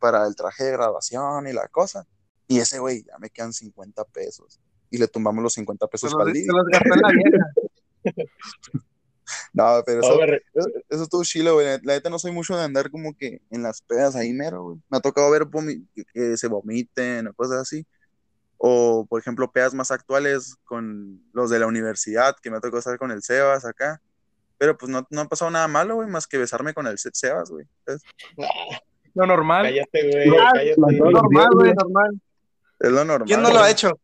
[0.00, 2.04] para el traje de graduación y la cosa.
[2.48, 4.58] Y ese, güey, ya me quedan 50 pesos.
[4.90, 6.52] Y le tumbamos los 50 Se pesos para el se día.
[6.52, 8.82] los gastó en la vieja.
[9.52, 11.66] No, pero eso, ver, Eso, eso estuvo chilo, güey.
[11.82, 14.78] La neta no soy mucho de andar como que en las pedas ahí mero, güey.
[14.90, 15.46] Me ha tocado ver
[16.12, 17.86] que, se vomiten o cosas así.
[18.58, 22.78] O, por ejemplo, pedas más actuales con los de la universidad, que me ha tocado
[22.78, 24.00] estar con el Sebas acá.
[24.58, 27.10] Pero pues no, no ha pasado nada malo, güey, más que besarme con el Se-
[27.12, 27.66] Sebas, güey.
[27.86, 28.02] Es,
[29.14, 29.64] Lo normal.
[29.64, 30.74] cállate, güey, cállate.
[30.78, 31.10] no, no.
[31.10, 32.20] Normal, güey, normal.
[32.80, 33.26] es lo normal.
[33.26, 33.98] ¿Quién no lo ha hecho?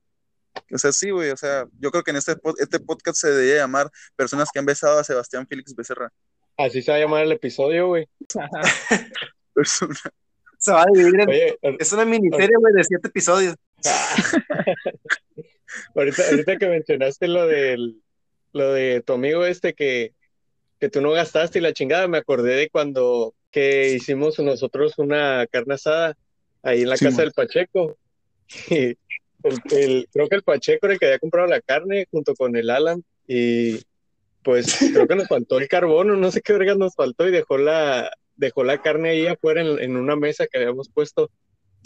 [0.72, 1.30] O sea, sí, güey.
[1.30, 4.66] O sea, yo creo que en este, este podcast se debería llamar Personas que han
[4.66, 6.10] besado a Sebastián Félix Becerra.
[6.56, 8.06] Así se va a llamar el episodio, güey.
[9.54, 9.94] Persona-
[10.58, 11.28] Se va a dividir en...
[11.28, 13.54] Oye, Es una miniserie, güey, de siete episodios.
[15.94, 18.02] ahorita, ahorita que mencionaste lo del,
[18.52, 20.12] lo de tu amigo este que,
[20.78, 25.46] que tú no gastaste y la chingada, me acordé de cuando que hicimos nosotros una
[25.50, 26.16] carne asada
[26.62, 27.24] ahí en la Sí, casa man.
[27.26, 27.96] del Pacheco.
[28.70, 28.98] Y
[29.44, 32.56] el- el- creo que el Pacheco era el que había comprado la carne junto con
[32.56, 33.78] el Alan y
[34.42, 37.30] pues creo que nos faltó el carbón o no sé qué verga nos faltó y
[37.30, 41.30] dejó la, dejó la carne ahí afuera en, en una mesa que habíamos puesto.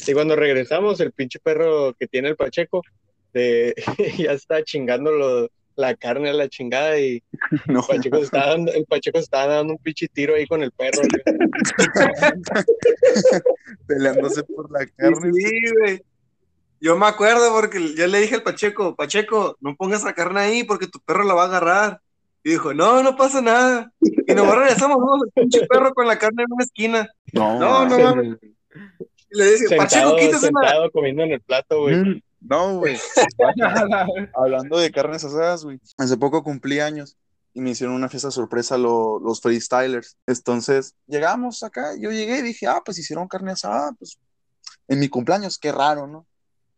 [0.07, 2.83] Y cuando regresamos, el pinche perro que tiene el Pacheco
[3.33, 3.75] de,
[4.19, 7.21] ya está chingando lo- la carne a la chingada y
[7.67, 10.47] No, el Pacheco, se estaba dando, el Pacheco se estaba dando un pinche tiro ahí
[10.47, 11.03] con el perro.
[13.87, 15.33] peleándose por la carne.
[15.33, 16.01] Sí, güey.
[16.85, 20.65] Yo me acuerdo porque yo le dije al Pacheco, Pacheco, no pongas la carne ahí
[20.65, 22.01] porque tu perro la va a agarrar.
[22.43, 23.91] Y dijo, no, no pasa nada.
[24.03, 25.25] Y nos regresamos, ¿no?
[25.25, 27.09] El pinche perro con la carne en una esquina.
[27.33, 28.37] No, No, no mames.
[28.43, 30.39] Y le dije, Pacheco, Sentado, una.
[30.39, 31.97] sentado comiendo en el plato, güey.
[31.97, 32.99] Mm, No, güey.
[34.35, 35.81] Hablando de carnes asadas, güey.
[35.99, 37.17] Hace poco cumplí años
[37.53, 40.17] y me hicieron una fiesta sorpresa lo- los freestylers.
[40.27, 44.19] Entonces, llegamos acá, yo llegué y dije, ah, pues hicieron carne asada, pues
[44.89, 46.27] en mi cumpleaños, qué raro, ¿no?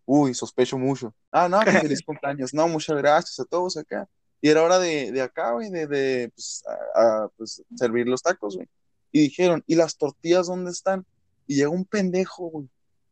[0.06, 1.12] Uy, sospecho mucho.
[1.32, 2.54] Ah, no, que feliz cumpleaños.
[2.54, 4.08] No, muchas gracias a todos acá.
[4.40, 6.62] Y era hora de, de acá, güey, de, de pues,
[6.94, 8.68] a- a, pues, servir los tacos, güey.
[9.12, 11.04] Y dijeron, ¿y las tortillas dónde están?
[11.46, 12.68] Y llegó un pendejo, güey.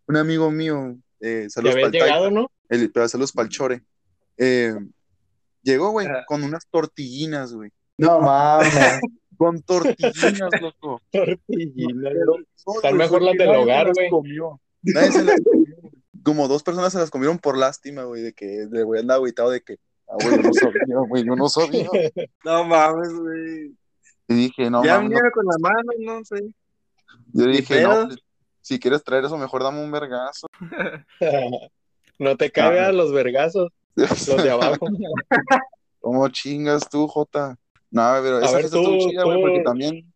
[0.07, 2.50] Un amigo mío, eh, saludos pa'l Taika llegado, ¿no?
[2.68, 3.83] el pero saludos para el chore.
[4.37, 4.74] Eh,
[5.62, 7.70] llegó, güey, con unas tortillinas, güey.
[7.98, 8.70] No mames.
[9.37, 11.00] Con tortillinas, loco.
[11.11, 12.12] Tortillinas.
[12.76, 14.11] Están mejor las del nadie hogar, se las güey.
[14.11, 14.61] comió.
[14.83, 15.76] Nadie se las comió.
[16.24, 16.37] Güey.
[16.37, 19.16] Como dos personas se las comieron por lástima, güey, de que le voy a andar
[19.16, 21.88] agüitado de que, ah, güey, yo no sabía, güey, yo no sabía.
[22.44, 23.76] No mames, güey.
[24.28, 25.16] Y dije, no, ya mames, no.
[25.16, 26.54] viene con la mano, no sé.
[27.32, 28.08] Yo dije, no,
[28.60, 30.46] si quieres traer eso, mejor dame un vergazo.
[32.16, 34.87] No te cagas los vergazos, los de abajo.
[35.98, 37.58] ¿Cómo chingas tú, Jota?
[37.90, 40.14] No, pero esa fiesta estuvo chida, güey, porque también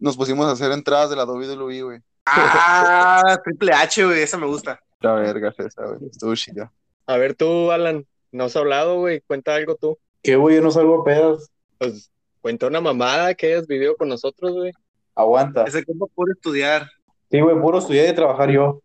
[0.00, 2.00] nos pusimos a hacer entradas de la WWE, güey.
[2.26, 4.80] Ah, Triple H, güey, esa me gusta.
[5.00, 6.10] La verga es esa, güey.
[6.10, 6.72] Estuvo chida.
[7.06, 9.20] A ver, tú, Alan, no has hablado, güey.
[9.22, 9.98] Cuenta algo tú.
[10.22, 10.56] ¿Qué, güey?
[10.56, 11.50] Yo no salgo a pedas.
[11.78, 14.72] Pues cuenta una mamada que hayas vivido con nosotros, güey.
[15.14, 15.64] Aguanta.
[15.64, 16.88] Ese compa puro estudiar.
[17.30, 18.82] Sí, güey, puro estudiar y trabajar yo.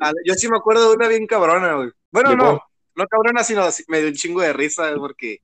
[0.00, 1.90] Ah, Yo sí me acuerdo de una bien cabrona, güey.
[2.10, 2.60] Bueno, ¿De no,
[2.94, 5.38] no cabrona, sino así- me dio un chingo de risa, güey, porque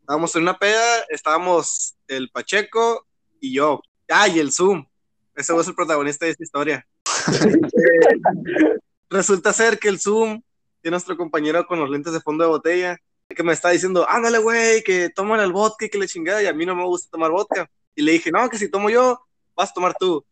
[0.00, 3.06] estábamos en una peda, estábamos el Pacheco
[3.40, 3.80] y yo.
[4.08, 4.86] Ah, y el Zoom.
[5.34, 6.86] Ese es el protagonista de esta historia.
[7.28, 8.78] Eh,
[9.10, 10.42] resulta ser que el Zoom,
[10.82, 14.38] es nuestro compañero con los lentes de fondo de botella, que me está diciendo, ándale,
[14.38, 17.10] güey, que toman el vodka y que le chingada, y a mí no me gusta
[17.10, 17.70] tomar vodka.
[17.94, 19.20] Y le dije, no, que si tomo yo,
[19.54, 20.24] vas a tomar tú.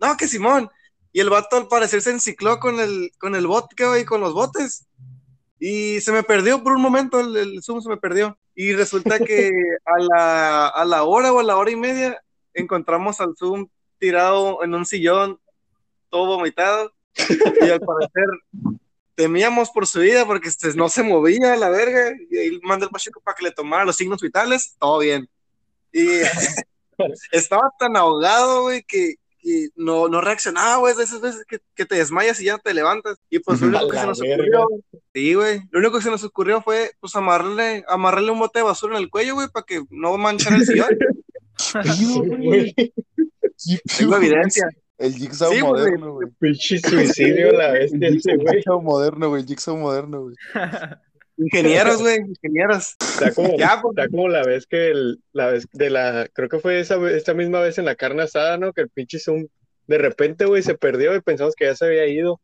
[0.00, 0.68] No, que Simón.
[1.12, 4.32] Y el vato al parecer se encicló con el, con el vodka, güey, con los
[4.32, 4.86] botes.
[5.58, 8.38] Y se me perdió por un momento, el, el Zoom se me perdió.
[8.54, 9.50] Y resulta que
[9.84, 12.20] a la, a la hora o a la hora y media
[12.54, 15.38] encontramos al Zoom tirado en un sillón,
[16.12, 16.92] todo vomitado.
[17.16, 18.26] Y al parecer
[19.14, 22.12] temíamos por su vida porque este, no se movía la verga.
[22.30, 25.28] Y ahí mandé al Pacheco para que le tomara los signos vitales, todo bien.
[25.92, 26.06] Y
[27.32, 31.86] estaba tan ahogado, güey, que, que no, no reaccionaba, güey, de esas veces que, que
[31.86, 33.18] te desmayas y ya te levantas.
[33.30, 34.68] Y pues lo único que se nos ocurrió,
[35.14, 38.64] sí, güey, lo único que se nos ocurrió fue, pues, amarrarle, amarrarle un bote de
[38.64, 40.98] basura en el cuello, güey, para que no manchara el sillón.
[43.98, 44.68] Tengo evidencia.
[45.02, 46.28] El Jigsaw Sí, moderno, güey.
[46.38, 48.54] Pinche suicidio la bestia El ese, güey.
[48.56, 49.42] Jigsaw moderno, güey.
[49.42, 50.36] El Jigsaw moderno, güey.
[51.38, 52.94] Ingenieros, güey, ingenieros.
[53.00, 53.96] Está como, Ya, pues.
[53.96, 57.34] está como la vez que el, la vez de la, creo que fue esa, esta
[57.34, 58.72] misma vez en la carne asada, ¿no?
[58.72, 59.46] Que el pinche Zoom
[59.86, 62.40] de repente, güey, se perdió y pensamos que ya se había ido.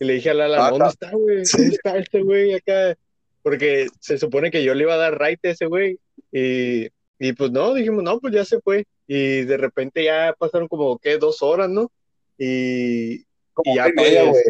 [0.00, 1.42] Y le dije a Lala, Ah, ¿dónde está, güey?
[1.44, 2.96] ¿Dónde está este güey acá?
[3.42, 5.98] Porque se supone que yo le iba a dar right a ese güey.
[6.32, 6.88] Y,
[7.18, 8.84] y pues no, dijimos, no, pues ya se fue.
[9.06, 11.18] Y de repente ya pasaron como, ¿qué?
[11.18, 11.90] Dos horas, ¿no?
[12.38, 14.44] Y, Como y ya media, pues.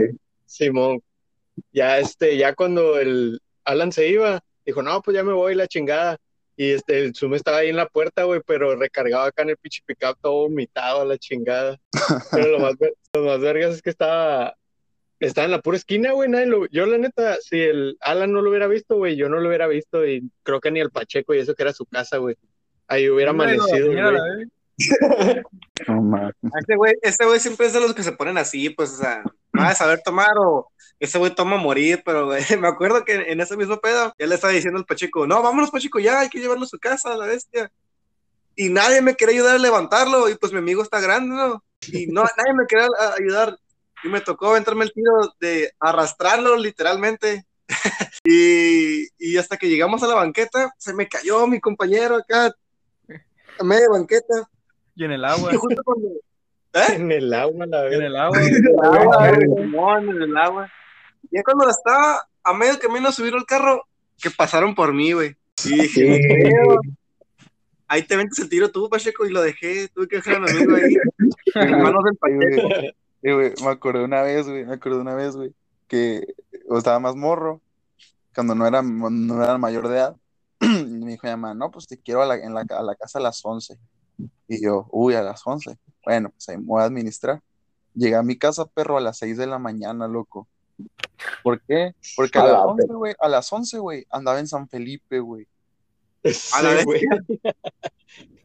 [0.47, 1.03] Simón,
[1.73, 5.67] ya este, ya cuando el Alan se iba, dijo, no, pues ya me voy la
[5.67, 6.19] chingada.
[6.57, 9.57] Y este, el Zoom estaba ahí en la puerta, güey, pero recargado acá en el
[9.57, 11.81] pinche pickup, todo vomitado a la chingada.
[12.31, 12.75] Pero lo más,
[13.15, 14.55] lo más vergas es que estaba,
[15.19, 16.31] estaba en la pura esquina, güey,
[16.71, 19.67] yo la neta, si el Alan no lo hubiera visto, güey, yo no lo hubiera
[19.67, 22.37] visto y creo que ni el Pacheco y eso que era su casa, güey.
[22.92, 24.46] Ahí hubiera amanecido, güey.
[25.88, 26.31] No.
[26.59, 29.22] Este güey, este güey siempre es de los que se ponen así, pues, o sea,
[29.52, 30.68] nada de saber tomar o
[31.00, 34.26] ese güey toma a morir, pero güey, me acuerdo que en ese mismo pedo, ya
[34.26, 37.16] le estaba diciendo al Pacheco, no, vámonos Pacheco, ya, hay que llevarlo a su casa,
[37.16, 37.70] la bestia.
[38.55, 41.64] Y nadie me quería ayudar a levantarlo, y pues mi amigo está grande, ¿no?
[41.88, 43.59] Y no, nadie me quería a- ayudar.
[44.05, 47.44] Y me tocó aventarme el tiro de arrastrarlo literalmente.
[48.24, 52.52] y, y hasta que llegamos a la banqueta, se me cayó mi compañero acá,
[53.59, 54.49] a media banqueta.
[54.95, 55.51] Y en el agua.
[55.53, 56.09] Y justo cuando,
[56.75, 58.07] En el agua, la En verdad.
[58.07, 58.38] el agua.
[58.47, 58.79] en el
[59.75, 60.73] agua, en el agua.
[61.31, 63.85] Ya cuando la estaba a medio camino a subir al carro,
[64.21, 65.37] que pasaron por mí, güey.
[65.65, 66.81] Y dije, "No creo".
[67.88, 69.88] ahí te ventas el tiro tú, Pacheco, y lo dejé.
[69.88, 70.95] Tuve que dejar a mi amigo ahí.
[71.55, 72.69] Hermanos del Sí, Pacheco.
[72.69, 72.95] güey.
[73.23, 75.53] Sí, güey, me acordé una vez, güey, me acordé una vez, güey,
[75.87, 76.25] que
[76.69, 77.61] o estaba más morro,
[78.35, 80.17] cuando no era, no era mayor de edad,
[80.88, 83.18] me dijo mi mamá, no, pues te quiero a la, en la, a la casa
[83.18, 83.79] a las 11.
[84.48, 85.77] Y yo, uy, a las 11.
[86.05, 87.42] Bueno, pues ahí me voy a administrar.
[87.94, 90.46] Llegué a mi casa, perro, a las 6 de la mañana, loco.
[91.42, 91.94] ¿Por qué?
[92.16, 95.20] Porque a A las la 11, güey, a las 11, güey, andaba en San Felipe,
[95.20, 95.46] güey.
[96.55, 97.03] A la Sí, güey.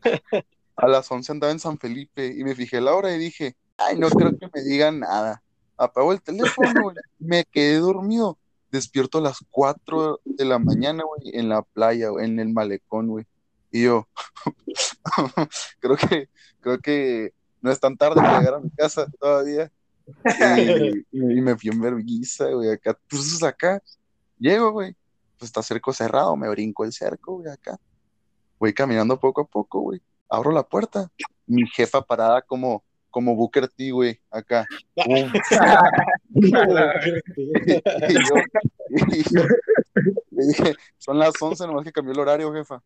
[0.75, 3.97] A las 11 andaba en San Felipe y me fijé la hora y dije, ay,
[3.97, 5.41] no creo que me digan nada.
[5.75, 8.37] Apagó el teléfono, güey, me quedé dormido.
[8.77, 13.25] Despierto a las 4 de la mañana, güey, en la playa, en el malecón, güey.
[13.71, 14.07] Y yo,
[15.79, 16.29] creo que,
[16.61, 19.71] creo que no es tan tarde para llegar a mi casa todavía.
[21.11, 23.81] Y, me fui en vergüenza, güey, acá, entonces acá,
[24.37, 24.95] llego, güey,
[25.39, 27.79] pues está cerco cerrado, me brinco el cerco, güey, acá.
[28.59, 30.01] Voy caminando poco a poco, güey.
[30.29, 31.11] Abro la puerta.
[31.47, 34.65] Mi jefa parada como, como Booker T, güey, acá.
[34.95, 35.31] Pum.
[36.33, 36.51] Y
[38.13, 38.35] yo,
[38.89, 39.43] y yo
[40.31, 42.81] le dije, son las 11, nomás que cambió el horario, jefa.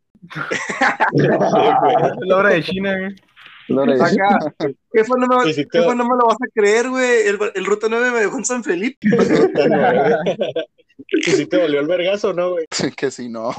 [2.22, 3.16] La hora de China, güey.
[4.02, 4.40] Acá,
[4.94, 7.28] jefa, no me, jefa, no me lo vas a creer, güey.
[7.28, 9.08] El, el Ruta 9 me dejó en San Felipe.
[11.08, 12.66] ¿Y si te dolió el vergazo, no, güey?
[12.98, 13.52] que si no.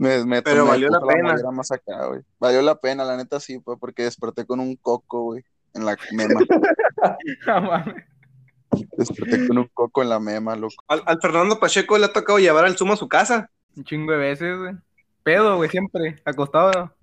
[0.00, 1.32] Me, me Pero valió la pena.
[1.32, 2.22] mollera más acá, güey.
[2.38, 5.94] Valió la pena, la neta sí, pues, porque desperté con un coco, güey, en la
[6.12, 6.40] mema.
[8.96, 10.82] Desperté con un coco en la mema, loco.
[10.88, 13.50] Al, al Fernando Pacheco le ha tocado llevar al Sumo a su casa.
[13.76, 14.74] Un chingo de veces, güey.
[15.22, 16.16] Pedo, güey, siempre.
[16.24, 16.94] Acostado.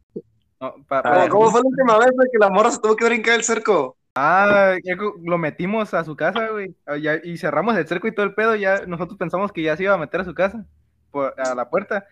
[0.59, 2.95] No, pa- ¿Cómo, pa- cómo fue la última vez güey, que la morra se tuvo
[2.95, 3.95] que brincar el cerco?
[4.15, 6.75] Ah, ya lo metimos a su casa, güey.
[6.87, 8.55] Ah, y cerramos el cerco y todo el pedo.
[8.55, 10.65] Ya nosotros pensamos que ya se iba a meter a su casa,
[11.11, 12.07] por, a la puerta.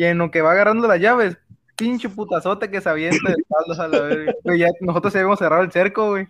[0.00, 1.36] Y en lo que va agarrando las llaves,
[1.76, 4.32] pinche putazote que se avienta de espaldas a la verga.
[4.44, 6.26] Güey, ya nosotros habíamos cerrado el cerco, güey.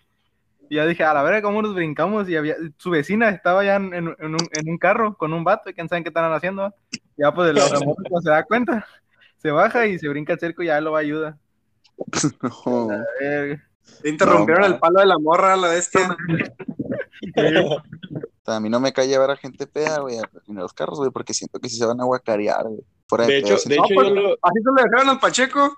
[0.68, 2.28] Y ya dije, a la verga, ¿cómo nos brincamos?
[2.28, 5.44] Y había, su vecina estaba ya en, en- en un, en un carro con un
[5.44, 6.74] vato, y quién sabe qué están haciendo.
[7.16, 8.84] Ya pues el otro pues, se da cuenta,
[9.36, 11.36] se baja y se brinca el cerco y ya lo va a ayudar.
[12.42, 12.88] No.
[14.02, 16.16] Le interrumpieron No, el palo de la morra a la bestia.
[18.46, 21.12] A mí no me cae llevar a gente peda, güey, a perfinar los carros, güey,
[21.12, 22.80] porque siento que si se van a guacarear, güey.
[23.18, 25.76] De hecho, de hecho pues, yo lo, Así se lo dejaron al Pacheco.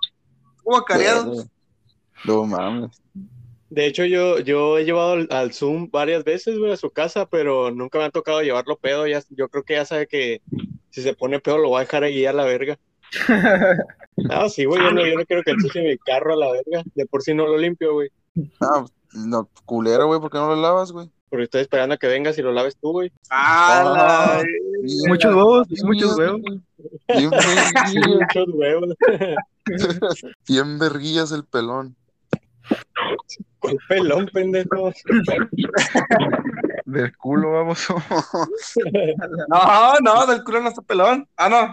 [0.64, 1.44] Guacareado.
[2.24, 3.02] No mames.
[3.70, 7.26] de hecho yo, yo he llevado al, al Zoom varias veces, güey, a su casa,
[7.26, 9.06] pero nunca me ha tocado llevarlo pedo.
[9.06, 10.42] Ya, yo creo que ya sabe que
[10.90, 12.78] si se pone pedo lo va a dejar ahí a la verga.
[14.28, 16.82] Ah, sí, güey, yo no, yo no quiero que ensucie mi carro a la verga.
[16.94, 18.10] De por sí no lo limpio, güey.
[18.60, 21.10] Ah, no, culero, güey, ¿por qué no lo lavas, güey?
[21.32, 23.10] Porque estoy esperando a que vengas y lo laves tú, güey.
[23.30, 23.82] ¡Ah,
[24.36, 24.42] la-
[24.82, 26.40] Bien- Muchos huevos, bien muchos huevos.
[27.08, 28.94] Bien, Muchos huevos.
[30.46, 31.96] bien verguillas el pelón.
[33.60, 34.92] ¿Cuál pelón, pendejo?
[36.84, 37.86] Del culo, vamos.
[39.48, 41.26] No, no, del culo no está pelón.
[41.38, 41.72] Ah, no,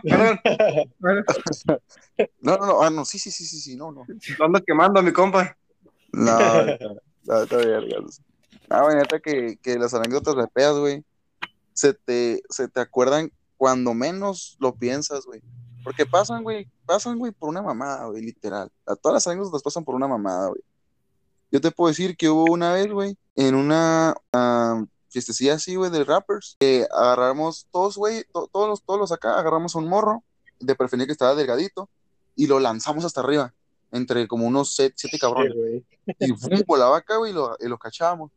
[1.00, 1.26] perdón.
[2.40, 4.06] No, no, no, ah, no, sí, sí, sí, sí, sí, no, no.
[4.38, 5.58] Lo ando quemando a mi compa.
[6.14, 6.38] No,
[7.26, 8.22] no, está vergas.
[8.70, 11.04] Ah, güey, neta que, que las anécdotas de pedas, güey,
[11.74, 15.42] se te, se te acuerdan cuando menos lo piensas, güey.
[15.84, 18.72] Porque pasan, güey, pasan, güey, por una mamada, güey, literal.
[18.86, 20.62] A todas las anécdotas pasan por una mamada, güey.
[21.52, 25.90] Yo te puedo decir que hubo una vez, güey, en una ah, fiestecilla así, güey,
[25.90, 30.24] de rappers, que agarramos todos, güey, to- todos, los, todos los acá, agarramos un morro,
[30.60, 31.90] de preferir que estaba delgadito,
[32.36, 33.54] y lo lanzamos hasta arriba,
[33.92, 35.86] entre como unos set- siete cabrones Sí, güey.
[36.20, 36.62] y ¡fum!
[36.68, 38.32] volaba acá, güey, y lo, y lo cachábamos.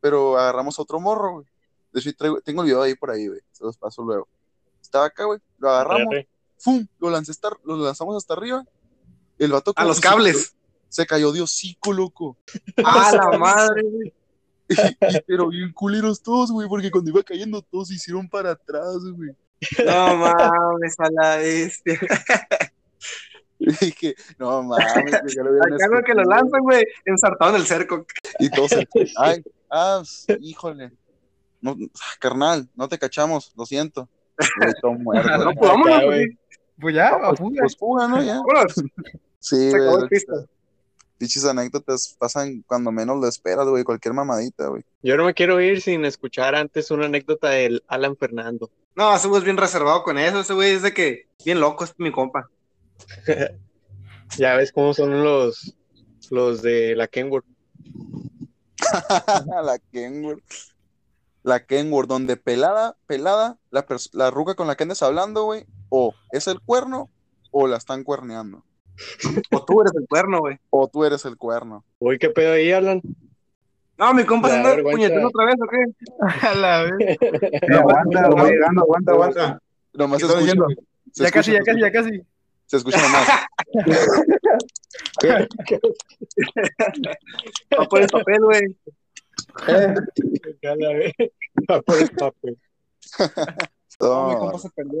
[0.00, 1.46] Pero agarramos otro morro, güey.
[1.92, 3.40] De hecho, traigo- tengo el video ahí por ahí, güey.
[3.52, 4.28] Se los paso luego.
[4.80, 5.40] Estaba acá, güey.
[5.58, 6.14] Lo agarramos.
[6.58, 6.86] ¡fum!
[6.98, 8.64] Lo, lancé hasta- lo lanzamos hasta arriba.
[9.38, 10.36] El vato A los se cables.
[10.36, 10.58] cayó-
[10.90, 12.36] Se cayó de hocico, loco.
[12.84, 13.82] ¡Ah, la madre!
[13.82, 14.14] güey.
[14.68, 18.96] Y- pero bien culeros todos, güey, porque cuando iba cayendo todos se hicieron para atrás,
[19.16, 19.30] güey.
[19.84, 21.98] No mames, a la bestia.
[23.80, 24.86] Y dije, no mames,
[25.26, 28.06] que ya lo Acá que lo lanzan, güey, ensartado en el cerco.
[28.38, 28.88] Y todos, se-
[29.18, 30.02] ay, ah,
[30.40, 30.92] híjole.
[31.60, 31.76] No,
[32.20, 34.08] carnal, no te cachamos, lo siento.
[34.60, 35.38] Güey, todo muerto.
[35.38, 36.38] No, pues vámonos, güey.
[36.80, 37.60] pues ya, a Pues, fuga.
[37.62, 38.22] pues fuga, ¿no?
[38.22, 38.40] Ya.
[39.40, 40.08] Sí, güey.
[41.18, 43.82] Dichas anécdotas pasan cuando menos lo esperas, güey.
[43.82, 44.84] Cualquier mamadita, güey.
[45.02, 48.70] Yo no me quiero ir sin escuchar antes una anécdota del Alan Fernando.
[48.94, 50.38] No, ese güey es bien reservado con eso.
[50.38, 52.48] Ese güey es de que bien loco, es mi compa.
[54.36, 55.74] Ya ves cómo son los,
[56.30, 57.46] los de la Kenworth.
[59.64, 60.42] la Kenworth.
[61.42, 66.14] La Kenworth, donde pelada, pelada, la, la ruca con la que andes hablando, güey, o
[66.30, 67.08] es el cuerno
[67.50, 68.64] o la están cuerneando.
[69.50, 70.58] O tú eres el cuerno, güey.
[70.70, 71.84] O tú eres el cuerno.
[71.98, 73.00] Uy, qué pedo ahí, Alan.
[73.96, 76.46] No, mi compa se anda puñetando otra vez, ¿o qué?
[76.46, 77.18] A la vez.
[77.20, 79.62] Eh, aguanta, voy llegando, aguanta, aguanta.
[79.94, 80.64] Nomás ¿Qué se estás escucha, diciendo?
[80.64, 80.76] güey.
[81.12, 82.22] Se Ya casi, ya casi, ya casi.
[82.68, 83.26] Se escucha nomás.
[87.78, 88.76] Va por el papel, güey.
[89.68, 89.94] Eh.
[91.70, 92.58] Va por el papel.
[94.00, 95.00] No, mi compa se perdió.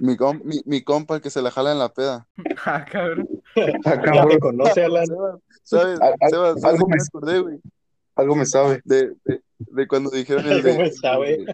[0.00, 2.26] mi, com- mi, mi compa, el que se la jala en la peda.
[2.64, 3.28] Ah, cabrón.
[3.56, 5.06] Ya bro, te conoce, Alan.
[5.62, 5.98] ¿sabes?
[6.30, 7.60] Sebas, ¿sabes algo de me- me acordé, güey?
[8.16, 8.80] algo me sabe.
[8.84, 10.70] De, de, de cuando dijeron el de.
[10.70, 11.44] Algo me sabe.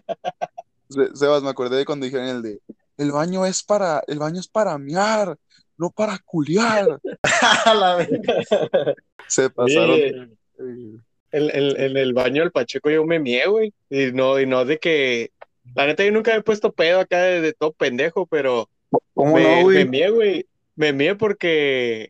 [0.89, 2.59] Se- Sebas, me acordé de cuando dijeron el de.
[2.99, 5.37] El baño es para, el baño es para mear,
[5.77, 6.99] no para culiar.
[9.27, 9.91] Se pasaron.
[9.91, 10.97] Oye, eh,
[11.31, 13.73] En, el baño del Pacheco yo me mié, güey.
[13.89, 15.31] Y no, y no de que.
[15.75, 18.69] La neta, yo nunca he puesto pedo acá de, de todo pendejo, pero
[19.13, 20.45] ¿Cómo me, no, me mié, güey.
[20.75, 22.09] Me mié porque.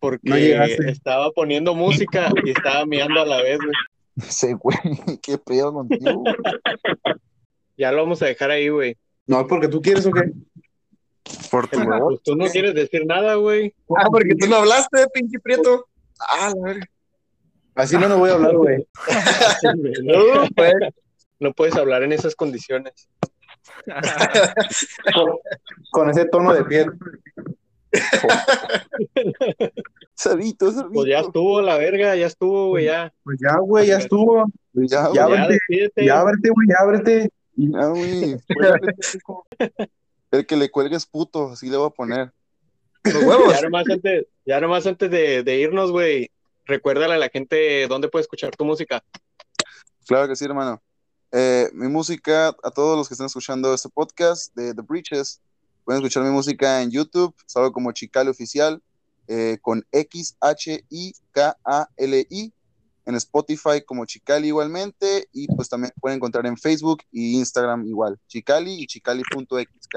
[0.00, 4.28] Porque No estaba poniendo música y estaba miando a la vez, güey.
[4.28, 4.76] Ese güey,
[5.22, 6.22] qué pedo contigo.
[6.22, 6.34] güey.
[7.76, 8.96] Ya lo vamos a dejar ahí, güey.
[9.26, 10.30] No, es porque tú quieres o qué.
[11.50, 12.08] Por tu huevo.
[12.08, 13.74] Pues tú no quieres decir nada, güey.
[13.96, 15.86] Ah, porque tú no hablaste, pinche prieto.
[16.20, 16.86] Ah, la verga.
[17.74, 18.86] Así no, no voy a hablar, güey.
[20.02, 20.72] No, pues,
[21.40, 23.08] no puedes hablar en esas condiciones.
[25.12, 25.36] Con,
[25.90, 26.92] con ese tono de piel.
[30.14, 30.92] Cerdito, cerdito.
[30.92, 33.12] Pues ya estuvo la verga, ya estuvo, güey, ya.
[33.22, 34.46] Pues ya, güey, ya estuvo.
[34.72, 34.88] Ya, güey.
[34.88, 36.04] Ya, Ya, ábrete, despídete.
[36.06, 37.30] ya ábrete, güey, ya ábrete.
[37.56, 38.36] Güey.
[38.54, 39.46] Cuélgale, chico.
[40.30, 42.32] El que le cuelgue es puto, así le voy a poner.
[43.04, 43.54] Los huevos.
[43.54, 46.30] Ya nomás antes, ya nomás antes de, de irnos, güey,
[46.66, 49.02] recuérdale a la gente dónde puede escuchar tu música.
[50.06, 50.82] Claro que sí, hermano.
[51.32, 55.40] Eh, mi música, a todos los que están escuchando este podcast de The Breaches,
[55.84, 58.82] pueden escuchar mi música en YouTube, salgo como Chicali Oficial,
[59.28, 60.52] eh, con X-H-I-K-A-L-I,
[63.06, 68.18] en Spotify como Chicali igualmente, y pues también pueden encontrar en Facebook y Instagram igual,
[68.26, 69.96] Chicali y chicali.xk.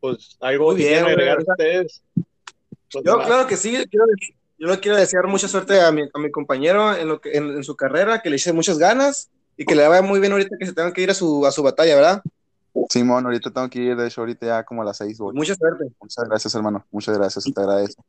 [0.00, 1.46] Pues algo Muy bien, agregar güey.
[1.50, 2.02] ustedes.
[2.92, 3.26] Pues, Yo, nada.
[3.26, 3.76] claro que sí.
[3.90, 4.06] Quiero,
[4.58, 7.50] yo le quiero desear mucha suerte a mi, a mi compañero en, lo que, en,
[7.50, 10.56] en su carrera, que le eche muchas ganas y que le vaya muy bien ahorita
[10.58, 12.22] que se tengan que ir a su, a su batalla, ¿verdad?
[12.90, 15.34] Simón, ahorita tengo que ir, de hecho, ahorita ya como a las seis, voy.
[15.34, 15.84] Mucha suerte.
[16.00, 16.86] Muchas gracias, hermano.
[16.92, 18.04] Muchas gracias, te agradezco.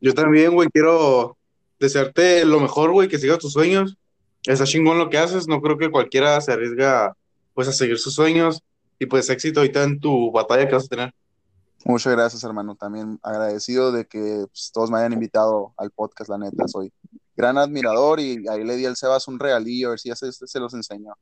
[0.00, 1.36] Yo también, güey, quiero
[1.78, 3.96] desearte lo mejor, güey, que sigas tus sueños.
[4.44, 7.16] Está chingón lo que haces, no creo que cualquiera se arriesga,
[7.54, 8.62] pues, a seguir sus sueños
[8.98, 11.14] y, pues, éxito ahorita en tu batalla que vas a tener.
[11.84, 12.74] Muchas gracias, hermano.
[12.76, 16.66] También agradecido de que pues, todos me hayan invitado al podcast, la neta.
[16.66, 16.90] Soy
[17.36, 20.32] gran admirador y ahí le di al Sebas un regalillo, a ver si ya se,
[20.32, 21.12] se los enseñó.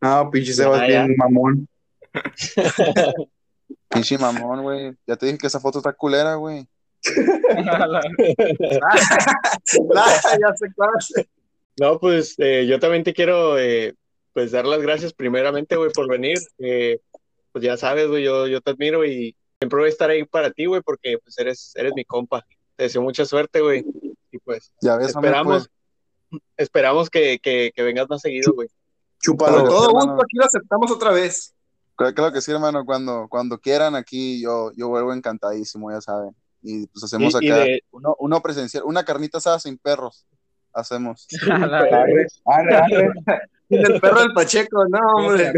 [0.00, 1.04] No, pinche Sebas, Ya, ya.
[1.04, 1.68] bien mamón.
[3.88, 4.96] Pinche mamón, güey.
[5.06, 6.66] Ya te dije que esa foto está culera, güey.
[11.80, 13.94] No, pues eh, yo también te quiero eh,
[14.32, 16.38] pues dar las gracias primeramente, güey, por venir.
[16.58, 17.00] Eh,
[17.50, 20.50] pues ya sabes, güey, yo, yo te admiro y siempre voy a estar ahí para
[20.50, 22.44] ti, güey, porque pues eres, eres mi compa.
[22.76, 23.84] Te deseo mucha suerte, güey.
[24.30, 25.70] Y pues Ya ves, hombre, esperamos,
[26.30, 28.68] pues, esperamos que, que, que vengas más seguido, güey.
[29.18, 29.64] Chúpalo.
[29.64, 31.54] todo gusto, aquí lo aceptamos otra vez.
[31.96, 32.84] Claro que sí, hermano.
[32.84, 36.34] Cuando, cuando quieran aquí, yo, yo vuelvo encantadísimo, ya saben.
[36.62, 40.24] Y pues hacemos Y- y acá de- uno, uno presencial, una carnita asada sin perros.
[40.72, 41.26] Hacemos.
[41.50, 41.90] Arre,
[42.46, 43.12] arre, arre.
[43.68, 45.52] El perro del Pacheco, no, hombre.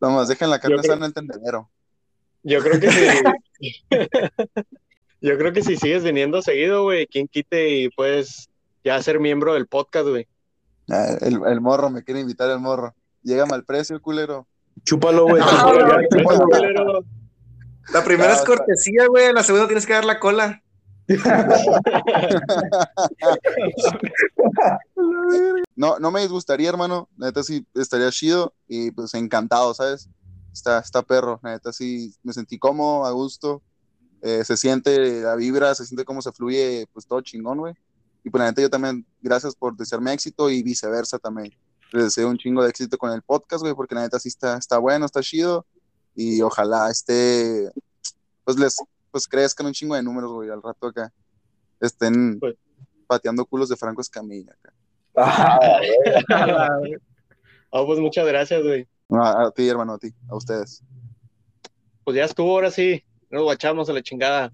[0.00, 1.70] Vamos, dejen la carne sana en el tendedero.
[2.42, 2.90] Yo creo que
[3.60, 3.68] sí.
[5.20, 8.48] Yo creo que si sigues viniendo seguido, güey, quien quite y puedes
[8.84, 10.26] ya ser miembro del podcast, güey.
[10.90, 12.94] Ah, El, el morro, me quiere invitar el morro.
[13.22, 14.46] Llega mal precio, culero.
[14.84, 15.40] Chúpalo, güey.
[15.42, 16.44] No, chúpalo, no, ya, no, chúpalo.
[16.44, 17.04] Culero.
[17.92, 19.32] La primera No, es cortesía, güey.
[19.32, 20.62] La segunda tienes que dar la cola.
[25.76, 27.06] No, no me disgustaría, hermano.
[27.18, 30.08] La Neta sí estaría chido y pues encantado, ¿sabes?
[30.50, 31.38] Está, está perro.
[31.42, 33.62] La Neta sí me sentí cómodo, a gusto.
[34.22, 37.74] Eh, se siente la vibra, se siente cómo se fluye, pues todo chingón, güey.
[38.24, 41.52] Y pues la neta yo también, gracias por desearme éxito y viceversa también.
[41.92, 44.56] Les deseo un chingo de éxito con el podcast, güey, porque la neta sí está,
[44.56, 45.64] está bueno, está chido.
[46.16, 47.70] Y ojalá esté,
[48.44, 48.76] pues les,
[49.10, 51.12] pues crezcan un chingo de números, güey, al rato acá.
[51.80, 52.56] Estén Pues-
[53.06, 54.72] pateando culos de Franco Escamilla acá.
[55.16, 55.58] Ah,
[57.72, 58.86] Ah, pues muchas gracias, güey.
[59.10, 60.82] A, a ti, hermano, a ti, a ustedes.
[62.04, 63.04] Pues ya estuvo, ahora sí.
[63.28, 64.52] Nos guachamos a la chingada.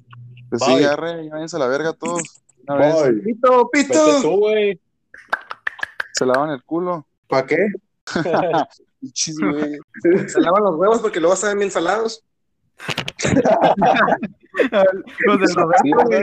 [0.51, 0.79] Pues Bye.
[0.79, 2.23] sí, arre, ya váyanse a la verga todos.
[2.67, 2.95] Una vez,
[3.25, 4.23] Pito, pito.
[4.23, 4.43] tú,
[6.13, 7.07] se lavan el culo.
[7.29, 7.57] ¿Pa' qué?
[10.29, 12.25] Se lavan los huevos porque luego saben bien salados.
[15.27, 16.23] Los del Roberto, Sí, güey.